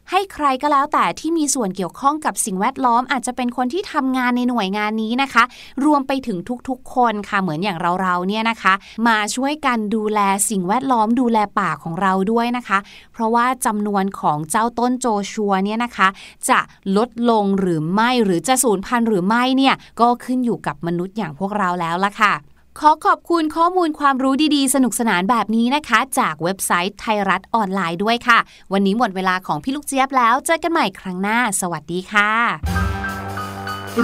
[0.10, 5.44] ให้ใครก็แล้วแต่ที่มีส่วนเกี่ยวข้องกับสิ่งแวดล้อมอาจจะเป็นคนที่ทำงานในหน่วยงานนี้นะคะ
[5.86, 8.74] รวมไปถึงถึงทุกๆ คนค่ะเหมือนอย่างเราๆเนี่ยนะคะ
[9.08, 10.20] มาช่วยกันดูแล
[10.50, 12.80] สิ่งแวดล้อมดูแลป่าของเราด้วยนะคะ
[13.14, 16.08] เพราะว่าจำนวนของเจ้าต้นโจชัวเนี่ยนะคะ
[16.50, 16.60] จะ
[16.98, 22.34] ลดลงหรือไม่หรือจะสูญพันธุ์หรือไม่เนี่ยก็ขึ้นอยู่กับมนุษย์อย่างพวกเราแล้วล่ะค่ะ
[22.80, 28.40] ขอขอบคุณข้อมูลความรู้ดีๆ สนุกสนานแบบนี้นะคะ จากเว็บไซต์ไทยรัฐออนไลน์ด้วยค่ะ
[28.74, 32.32] วันนี้หมดเวลาของพี่ลูกเจี๊ยบแล้ว เจอกันใหม่ครั้งหน้า สวัสดีค่ะ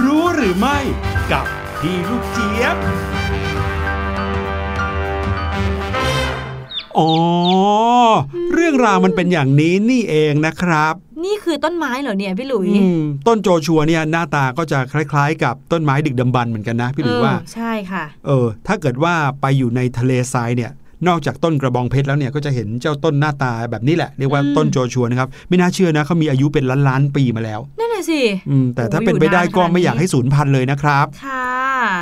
[0.04, 0.78] รู้หรือไม่
[1.32, 1.46] กับ
[1.80, 2.76] พี่ลูกเจี๊ยบ
[6.98, 7.10] อ๋อ
[8.52, 20.72] เรื่องราวมันเป็นอย่างนี้นี่เองนะครับ นี่คือต้นไม้เหรอเนี่ยพี่หลุย อืมต้นโจชัวเนี่ยหน้าตาก็จะคล้ายๆ กับต้นไม้ดึกดำบรรพ์เหมือนกันนะพี่หลุยว่าเออใช่ค่ะ เออ ถ้าเกิดว่าไปอยู่ในทะเลทรายเนี่ย
[21.08, 28.20] นอกจากต้นกระบองเพชรแล้วเนี่ยก็จะเห็นเจ้าต้นหน้าตาแบบนี้แหละเรียกว่าอืมต้นโจชัวนะครับไม่น่าเชื่อนะเขามีอายุเป็นล้านล้านๆปีมาแล้วนั่นน่ะสิ
[28.50, 31.46] อืมแต่ถ้าโอ้เป็นไปได้อยู่นานก็ขนาดไม่อยากนี้ให้สูญพันธุ์เลยนะครับค่ะ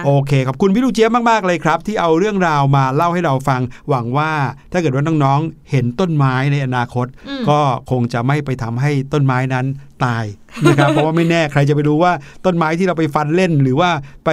[0.07, 4.32] โอเคขอบคุณพี่ลูกเจี๊ยบมากๆเลยครับ ที่เอาเรื่องราวมาเล่าให้เราฟัง หวังว่า
[4.72, 9.66] ถ้าเกิดว่าน้องๆเห็นต้นไม้ในอนาคตอืมก็คงจะไม่ไปทำให้ต้นไม้นั้น
[10.05, 10.24] ตาย
[10.66, 12.12] นะครับ เพราะว่าไม่แน่ใครจะไปรู้ว่า
[12.44, 13.90] ต้นไม้ที่เราไปฟันเล่น หรือว่า
[14.26, 14.30] ไป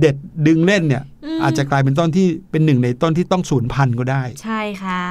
[0.00, 0.16] เด็ด
[0.46, 1.04] ดึงเล่นเนี่ย
[1.36, 5.04] มอาจจะกลายเป็นต้นที่เป็นหนึ่งในต้นที่ต้องสูญพันธุ์ก็ได้ ใช่ค่ะ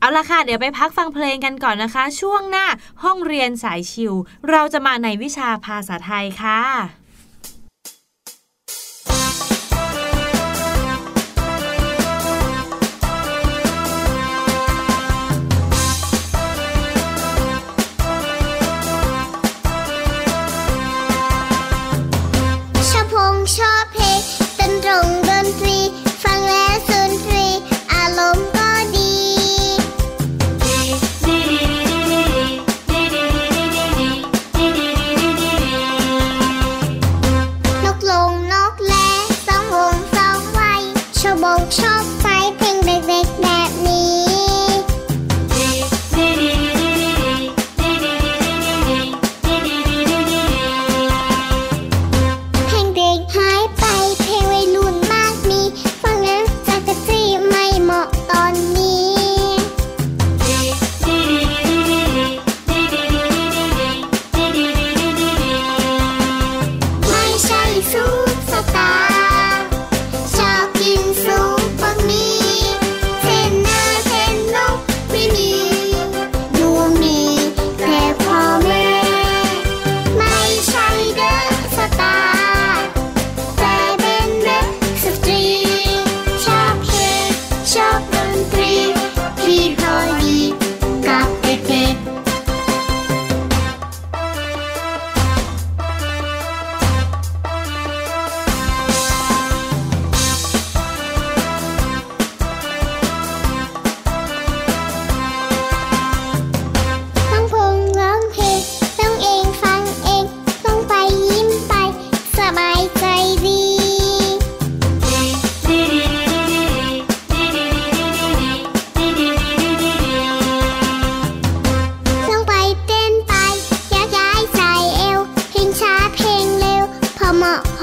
[0.00, 2.66] เอาละค่ะ เดี๋ยวไปพักฟังเพลงกันก่อนนะคะ ช่วงหน้า
[3.04, 4.12] ห้องเรียนสายชิว
[4.50, 6.60] เราจะมาในวิชาภาษาไทยค่ะ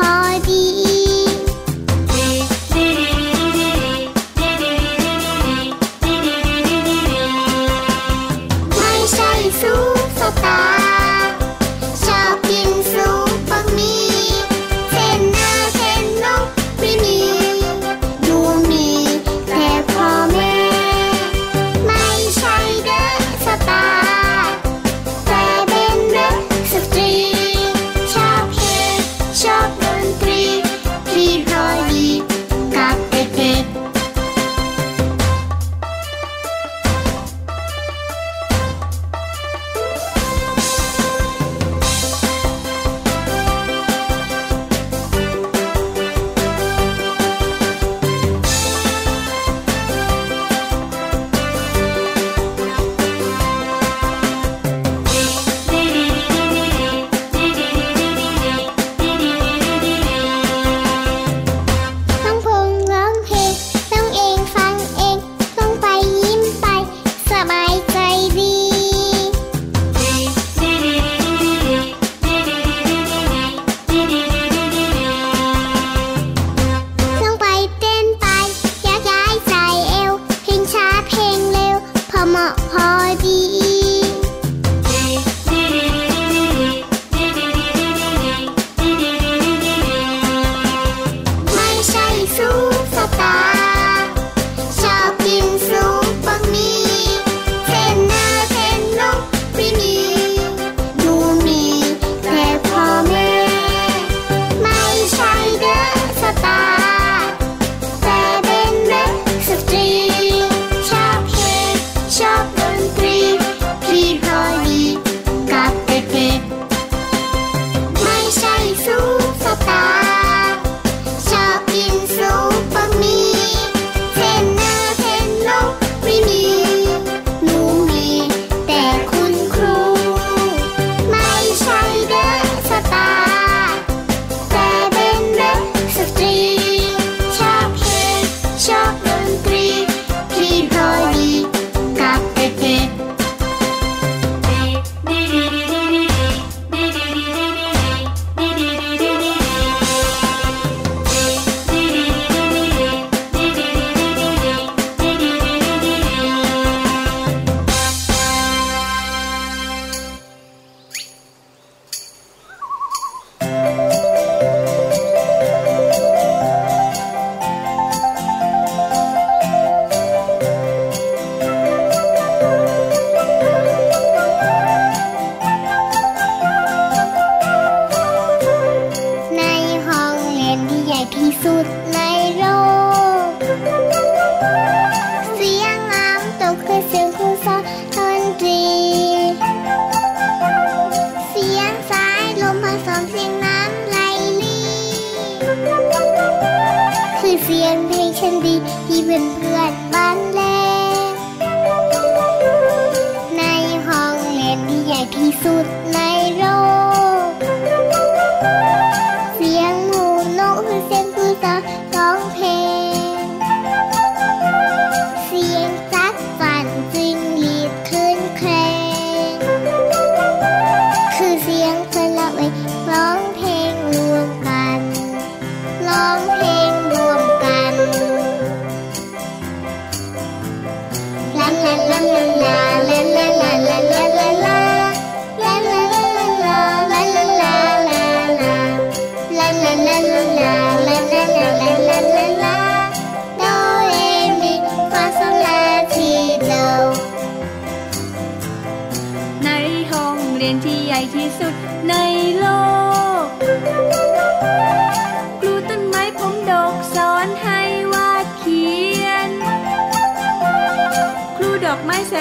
[0.01, 0.15] พอ
[0.49, 0.90] ดี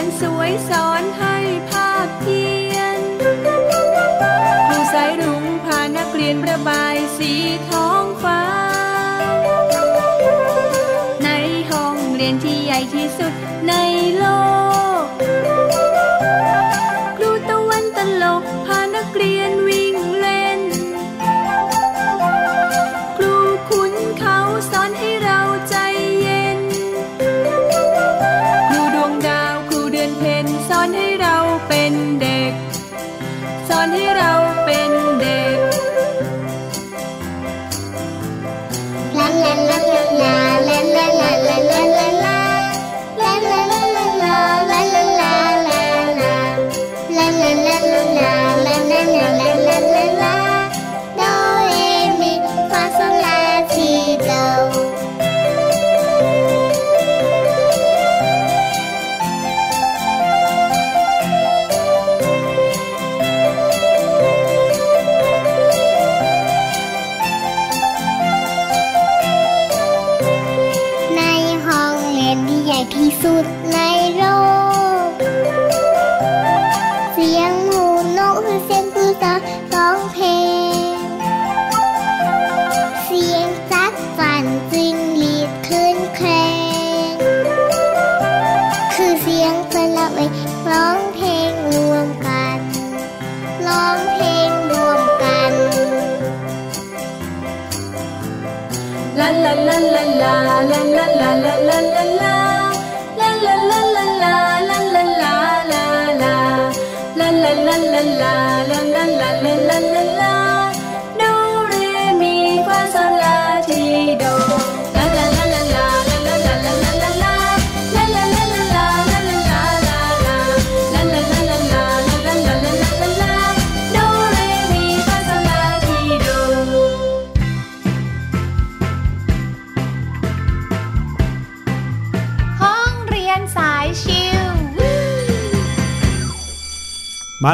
[0.03, 1.36] นสวยสอนให้
[1.70, 2.42] ภาคเพี
[2.72, 3.01] ยน
[4.68, 7.32] ผู้สายรุ้งพานักเรียนประบายสี
[7.70, 8.42] ท้องฟ้า
[11.24, 11.28] ใน
[11.70, 13.34] ห้องเรียนที่ใหญ่ที่สุด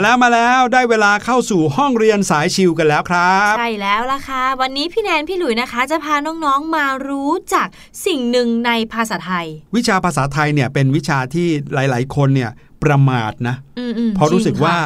[0.07, 7.67] แล้วมาแล้วได้เวลาเข้าสู่ห้องเรียนสายชิวกันแล้วครับ ใช่แล้วล่ะค่ะ วันนี้พี่แนนพี่หลุยนะคะ จะพาน้องๆมารู้จัก
[8.07, 9.47] สิ่งหนึ่งในภาษาไทย
[9.77, 12.51] วิชาภาษาไทยเนี่ยเป็นวิชาที่หลาย ๆ คนเนี่ย
[12.85, 14.79] ประมาทนะอืมอืมเพราะรู้สึกจงค่ะว่า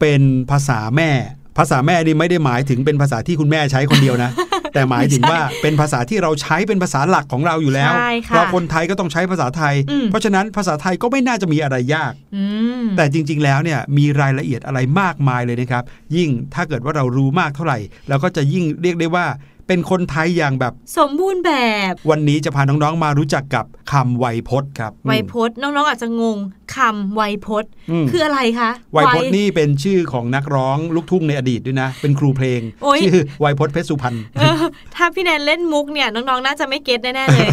[0.00, 1.10] เป็นภาษาแม่
[1.58, 4.30] ภาษาแม่นี่ไม่ได้หมายถึงเป็นภาษาที่คุณแม่ใช้คนเดียวนะ
[4.74, 12.44] แต่หมายถึงว่าเป็นภาษาที่เราใช้เป็นภาษาหลักของเราอยู่แล้วใช่ค่ะเราคนไทยก็ต้องใช้ภาษาไทยอืมเพราะฉะนั้นภาษาไทยก็ไม่น่าจะมีอะไรยากอื
[12.82, 15.84] มแต่จริง ๆ แล้วเนี่ยมีรายละเอียดอะไรมากมายเลยนะครับ
[16.16, 19.26] ยิ่งถ้าเกิดว่าเรารู้มากเท่าไหร่เราก็จะยิ่งเรียกได้ว่า
[19.66, 21.52] เป็นคนไทยอย่างแบบ สมบูรณ์แบ
[21.90, 26.38] บ วันนี้จะพาน้องๆมารู้จักกับคำไวยพจน์ครับไวยพจน์น้องๆอาจจะงง
[26.76, 34.54] คำไวยพจน์อืมคืออะไรคะไวยพจน์นี่เป็นชื่อของนักร้องลูกทุ่งในอดีตด้วยนะ เป็นครูเพลงโอ๊ยชื่อไวยพจน์เพชรสุพรรณเออ
[34.94, 37.48] ถ้าพี่แนนเล่นมุกเนี่ยน้องๆน่าจะไม่เก็ตแน่ๆเลย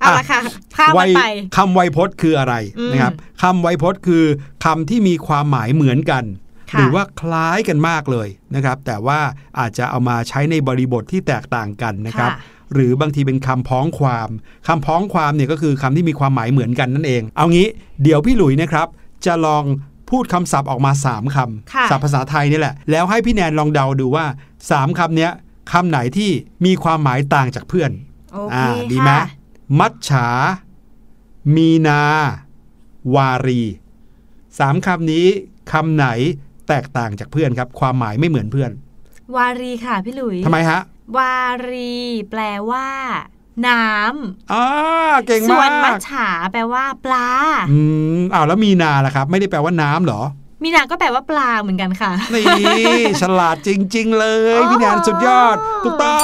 [0.00, 0.40] เอาละค่ะ
[0.76, 1.22] ข้ามไวมันไป
[1.56, 4.24] คำไวยพจน์คืออะไรอืมนะครับคำไวยพจน์คือ
[4.64, 6.41] คำที่มีความหมายเหมือนกันค่ะ
[6.78, 9.20] หรือว่าคล้ายกันมากเลยนะครับ แต่ว่า
[9.58, 14.28] อาจจะเอามาใช้ในบริบทที่แตกต่างกันนะครับค่ะหรือบางทีเป็นคำพ้องความ
[14.68, 17.66] คำพ้องความเนี่ยก็คือคำที่มีความหมายเหมือนกันนั่นเอง เอางี้
[18.02, 18.86] เดี๋ยวพี่หลุยนะครับ
[19.26, 19.64] จะลอง
[20.10, 24.26] พูดคำศัพท์ออกมา 3คค่ะำศัพท์ภาษาไทยนี่แหละ แล้วให้พี่แนนลองเดาดูว่า
[24.62, 25.30] 3คำเนี้ย
[25.72, 26.30] คำไหนที่
[26.64, 27.90] มีความหมายต่างจากเพื่อน
[28.32, 29.26] โอเคอ่าดีไหมค่ะ
[29.80, 30.28] มัจฉา
[31.56, 32.02] มีนา
[33.14, 33.62] วารี
[34.58, 35.26] สามคำนี้
[35.72, 36.06] คำไหน
[36.72, 38.70] แตกต่างจากเพื่อนครับ ความหมายไม่เหมือนเพื่อน
[39.36, 40.80] วารีค่ะพี่หลุยทำไมฮะ
[41.16, 41.38] วา
[41.70, 41.96] รี
[42.30, 42.88] แปลว่า
[43.66, 43.82] น้
[44.52, 44.66] อ่า
[45.26, 47.28] เก่งำส่วมานมัจกฉาแปลว่าปลา
[47.72, 47.80] อื
[48.18, 50.22] มอ้าวแล้วมีนาล่ะครับ ไม่ได้แปลว่าน้ำเหรอ
[50.62, 54.26] มีนาก็แปลว่าปลาเหมือนกันค่ะ นี่ฉลาดจริง ๆ เล
[54.58, 56.22] ยพี่แนนสุดยอดถูกต้อ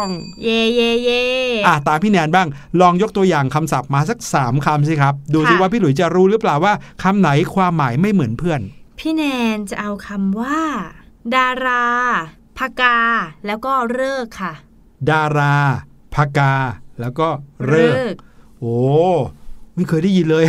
[0.00, 0.02] ง
[0.44, 1.24] เย่เย่เย่
[1.66, 2.46] อะตามพี่แนนบ้าง
[2.80, 6.72] ลองยกตัวอย่างคำศัพท์มาสักสามคำสิครับ ดูสิค่ะว่าพี่หลุยจะรู้หรือเปล่าว่า
[7.02, 8.60] คำไหนความหมายไม่เหมือนเพื่อน
[8.98, 9.22] พี่แน
[9.56, 10.60] นจะเอาคำว่า
[11.36, 11.86] ดารา
[12.58, 12.98] พกา
[13.46, 14.52] แล้วก็เลิกษ์ค่ะ
[15.10, 15.54] ดารา
[16.14, 16.52] พกา
[17.00, 17.28] แล้วก็
[17.66, 18.20] เริกกษ์
[18.60, 18.76] โอ้
[19.74, 20.44] ไม่เคยได้ยินเลย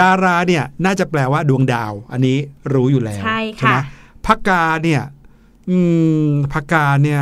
[0.00, 2.38] ดาราเนี่ยน่าจะแปลว่าดวงดาว อันนี้
[2.72, 3.78] รู้อยู่แล้วใช่ไหมค่ะ
[4.26, 5.02] พักกาเนี่ย
[5.70, 5.78] อื
[6.24, 7.20] มพักกาเนี่ย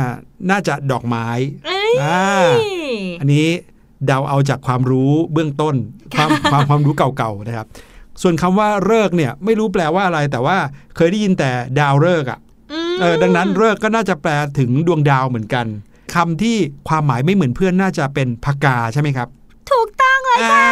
[0.49, 1.27] น่าจะดอกไม้
[1.65, 2.49] เอ้ยอ่า
[3.19, 3.47] อันนี้
[4.05, 5.75] เดาเอาจากความรู้เบื้องต้น
[6.15, 7.67] ความความความรู้เก่าๆนะครับ
[8.21, 10.57] ส่วนคำว่าเลิกษ์เนี่ยไม่รู้แปลว่าอะไร แต่ว่า
[10.95, 12.39] เคยได้ยินแต่ดาวเลิกษ์อะ
[12.91, 15.65] มเออดังนั้นเลิกษ์ก็น่าจะแปลถึงดวงดาวเหมือนกัน
[16.15, 16.57] คำที่
[16.87, 19.27] ความหมายไม่เหมือนเพื่อนน่าจะเป็นพักกาใช่ไหมครับ
[19.71, 20.67] ถูกต้องเลยอ่าค่ะ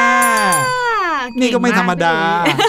[1.39, 2.15] นี่ก็ไม่ธรรมดา
[2.45, 2.68] เก่งกพี่หลุ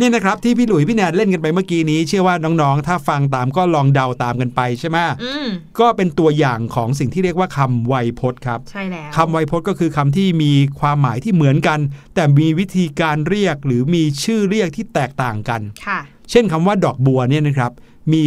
[0.00, 5.46] นี่นะครับที่พี่หลุยพี่แนนเล่นกันไปเมื่อกี้นี้เชื่อว่าน้องๆ ถ้าฟังตามก็ลองเดาตามกันไปใช่ไหมอืม
[5.80, 11.78] ก็เป็นตัวอย่างของสิ่งที่เรียกว่าคำไวยพจน์ครับใช่แล้วคำไวยพจน์ก็คือคำที่มีความหมายที่เหมือนกัน
[12.14, 15.98] แต่มีวิธีการเรียกหรือมีชื่อเรียกที่แตกต่างกันค่ะ
[16.30, 17.72] เช่นคำว่าดอกบัวเนี่ยนะครับ
[18.12, 18.24] มี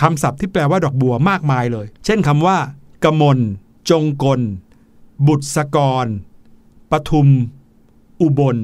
[0.00, 2.56] คำศัพท์ที่แปลว่าดอกบัวมากมายเลย เช่นคำว่า
[3.04, 3.38] กมล
[3.90, 4.40] จงกล
[5.26, 6.06] บุตรสกร
[6.90, 7.28] ปทุม
[8.20, 8.56] อุบล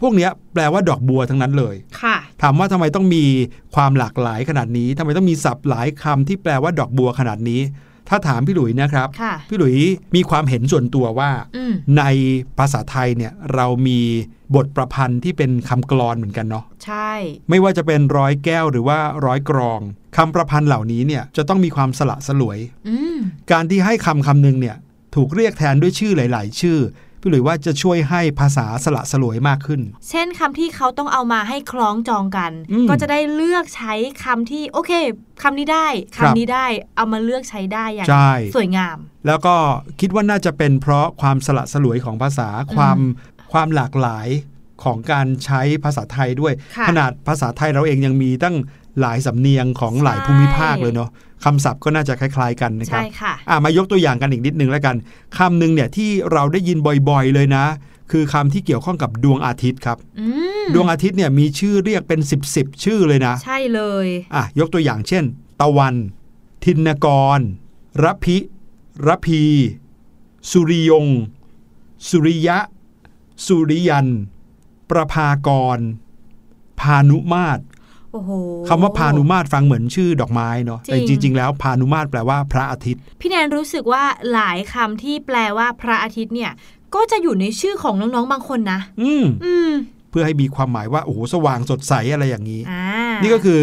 [0.00, 3.24] พวกเนี้ยแปลว่าดอกบัวทั้งนั้นเลยค่ะถามว่าทำไมต้องมี
[3.74, 7.60] ความหลากหลายขนาดนี้ทำไมต้องมีศัพท์หลายคำที่แปลว่าดอกบัวขนาดนี้
[8.08, 9.76] ถ้าถามพี่หลุยนะครับค่ะพี่หลุย
[10.14, 12.04] มีความเห็นส่วนตัวว่าอืมใน
[12.58, 14.00] ภาษาไทยเนี่ยเรามี
[14.54, 17.12] บทประพันธ์ที่เป็นคำกลอนเหมือนกันเนาะ ใช่
[17.50, 19.80] ไม่ว่าจะเป็นร้อยแก้วหรือว่าร้อยกรอง
[20.16, 23.16] คำประพันธ์เหล่านี้เนี่ยจะต้องมีความสละสลวยอืม
[23.52, 24.76] การที่ให้คำคำหนึ่งเนี่ย
[25.14, 26.78] ถูกเรียกแทนด้วยชื่อหลาย ๆ ชื่อ
[27.26, 34.92] พี่หลุยว่าจะช่วยให้ภาษาสละสลวยมากขึ้น เช่นคำที่เขาต้องเอามาให้คล้องจองกันอืมก็จะได้เลือกใช้คำที่โอเค
[35.42, 36.66] คำนี้ได้ครัคำบนี้ได้
[36.96, 38.96] เอามาเลือกใช้ได้อย่างใช่สวยงาม
[39.26, 39.54] แล้วก็
[40.00, 42.98] คิดว่าน่าจะเป็นเพราะความสละสลวยของภาษาความ
[43.52, 44.28] ความหลากหลาย
[44.84, 48.56] ของการใช้ภาษาไทยด้วยค่ะขนาดภาษาไทยเราเองยังมีตั้ง
[49.00, 51.10] หลายสำเนียงของหลายภูมิภาคเลยเนาะ
[51.44, 54.96] คำศัพท์ก็น่าจะคล้าย ๆ กันนะครัใช่บค่ะอะมายกตัวอย่างกันอีกนิดนึงแล้วกัน
[55.38, 56.78] คำหนึ่งเนี่ยที่เราได้ยิน
[57.08, 57.64] บ่อยๆเลยนะ
[58.12, 60.26] คือคำที่เกี่ยวข้องกับดวงอาทิตย์ครับอื
[60.62, 65.24] มดวงอาทิตย์เนี่ยมีชื่อเรียกเป็น 10บสชื่อเลยนะ ใช่เลยอะยกตัวอย่างเช่น
[65.60, 65.94] ตะวัน
[66.64, 67.06] ทินก
[67.36, 67.40] ร
[68.02, 68.36] ระพิ
[69.06, 69.42] ระพี
[70.50, 71.06] สุริยง
[72.08, 72.58] สุริยะ
[73.46, 74.06] สุริยัน
[74.90, 75.78] ประภากร
[76.80, 77.75] พานุมาตรโอ้โห
[78.68, 86.52] คำว่าพานุมาตรฟังเหมือนชื่อดอกไม้เนาะแต่จจริงริง ๆ แล้วพานุมาตรแปลว่าพระอาทิตย์ พี่แนนรู้สึกว่าหลายคำที่แปลว่าพระอาทิตย์เนี่ย
[86.94, 89.70] ก็จะอยู่ในชื่อของน้องๆบางคนนะ อืมอืม
[90.10, 92.84] เพื่อให้มีความหมายว่าโอ้โหสว่างสดใสอะไรอย่างนี้อ่า
[93.22, 93.62] นี่ก็คือ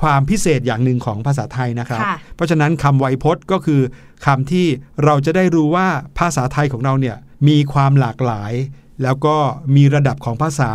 [0.00, 3.80] ความพิเศษอย่างหนึ่งของภาษาไทยนะครับค่ะเพราะฉะนั้นคำไวยพจน์ก็คือ
[4.26, 4.66] คำที่
[5.04, 5.86] เราจะได้รู้ว่า
[6.18, 7.16] ภาษาไทยของเราเนี่ย
[7.48, 8.52] มีความหลากหลาย
[9.02, 9.36] แล้วก็
[9.76, 10.72] มีระดับของภาษา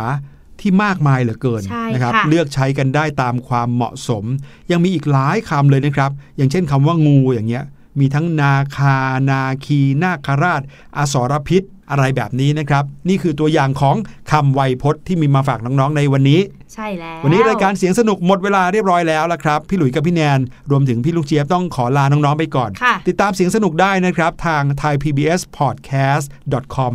[0.64, 4.24] ที่มากมายเหลือเกินใช่นะครับค่ะเลือกใช้กันได้ตามความเหมาะสม
[4.70, 7.64] ยังมีอีกหลายคำเลยนะครับ อย่างเช่นคำว่างูอย่างเงี้ย
[8.00, 8.96] มีทั้งนาคา
[9.30, 10.62] นาคี นาคราช
[10.96, 13.96] อสรพิษ อะไรแบบนี้นะครับ นี่คือตัวอย่างของ
[14.32, 16.40] คำไวยพจน์ที่มีมาฝากน้องๆในวันนี้
[16.74, 20.38] ใช่แล้ว วันนี้รายการเสียงสนุกหมดเวลาเรียบร้อยแล้วละครับ พี่หลุยส์กับพี่แนน
[20.70, 26.92] รวมถึงพี่ลูกเจี๊ยบต้องขอลาน้องๆไปก่อนค่ะติดตามเสียงสนุกได้นะครับ ทาง thaipbspodcast.com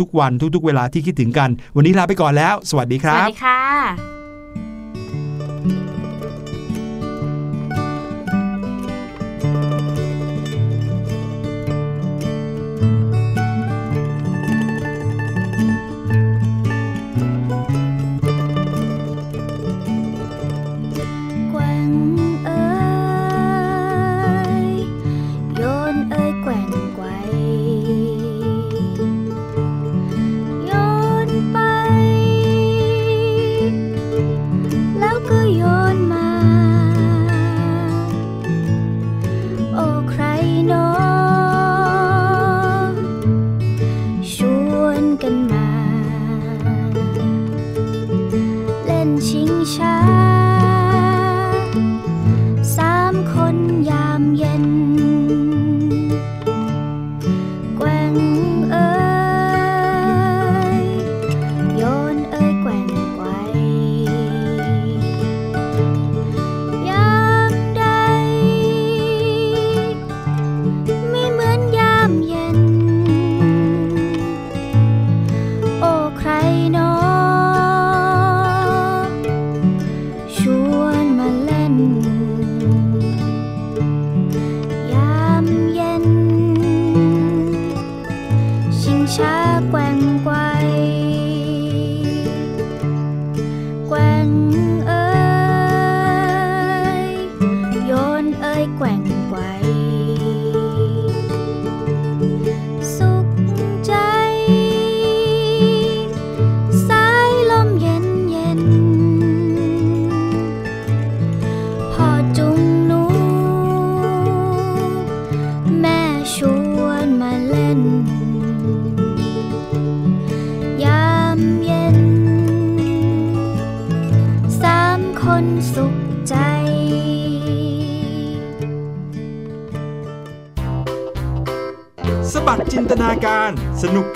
[0.00, 3.60] ทุกๆ วันทุกๆ เวลาที่คิดถึงกัน วันนี้ลาไปก่อนแล้ว สวัสดีครับ สวัสดีค่ะ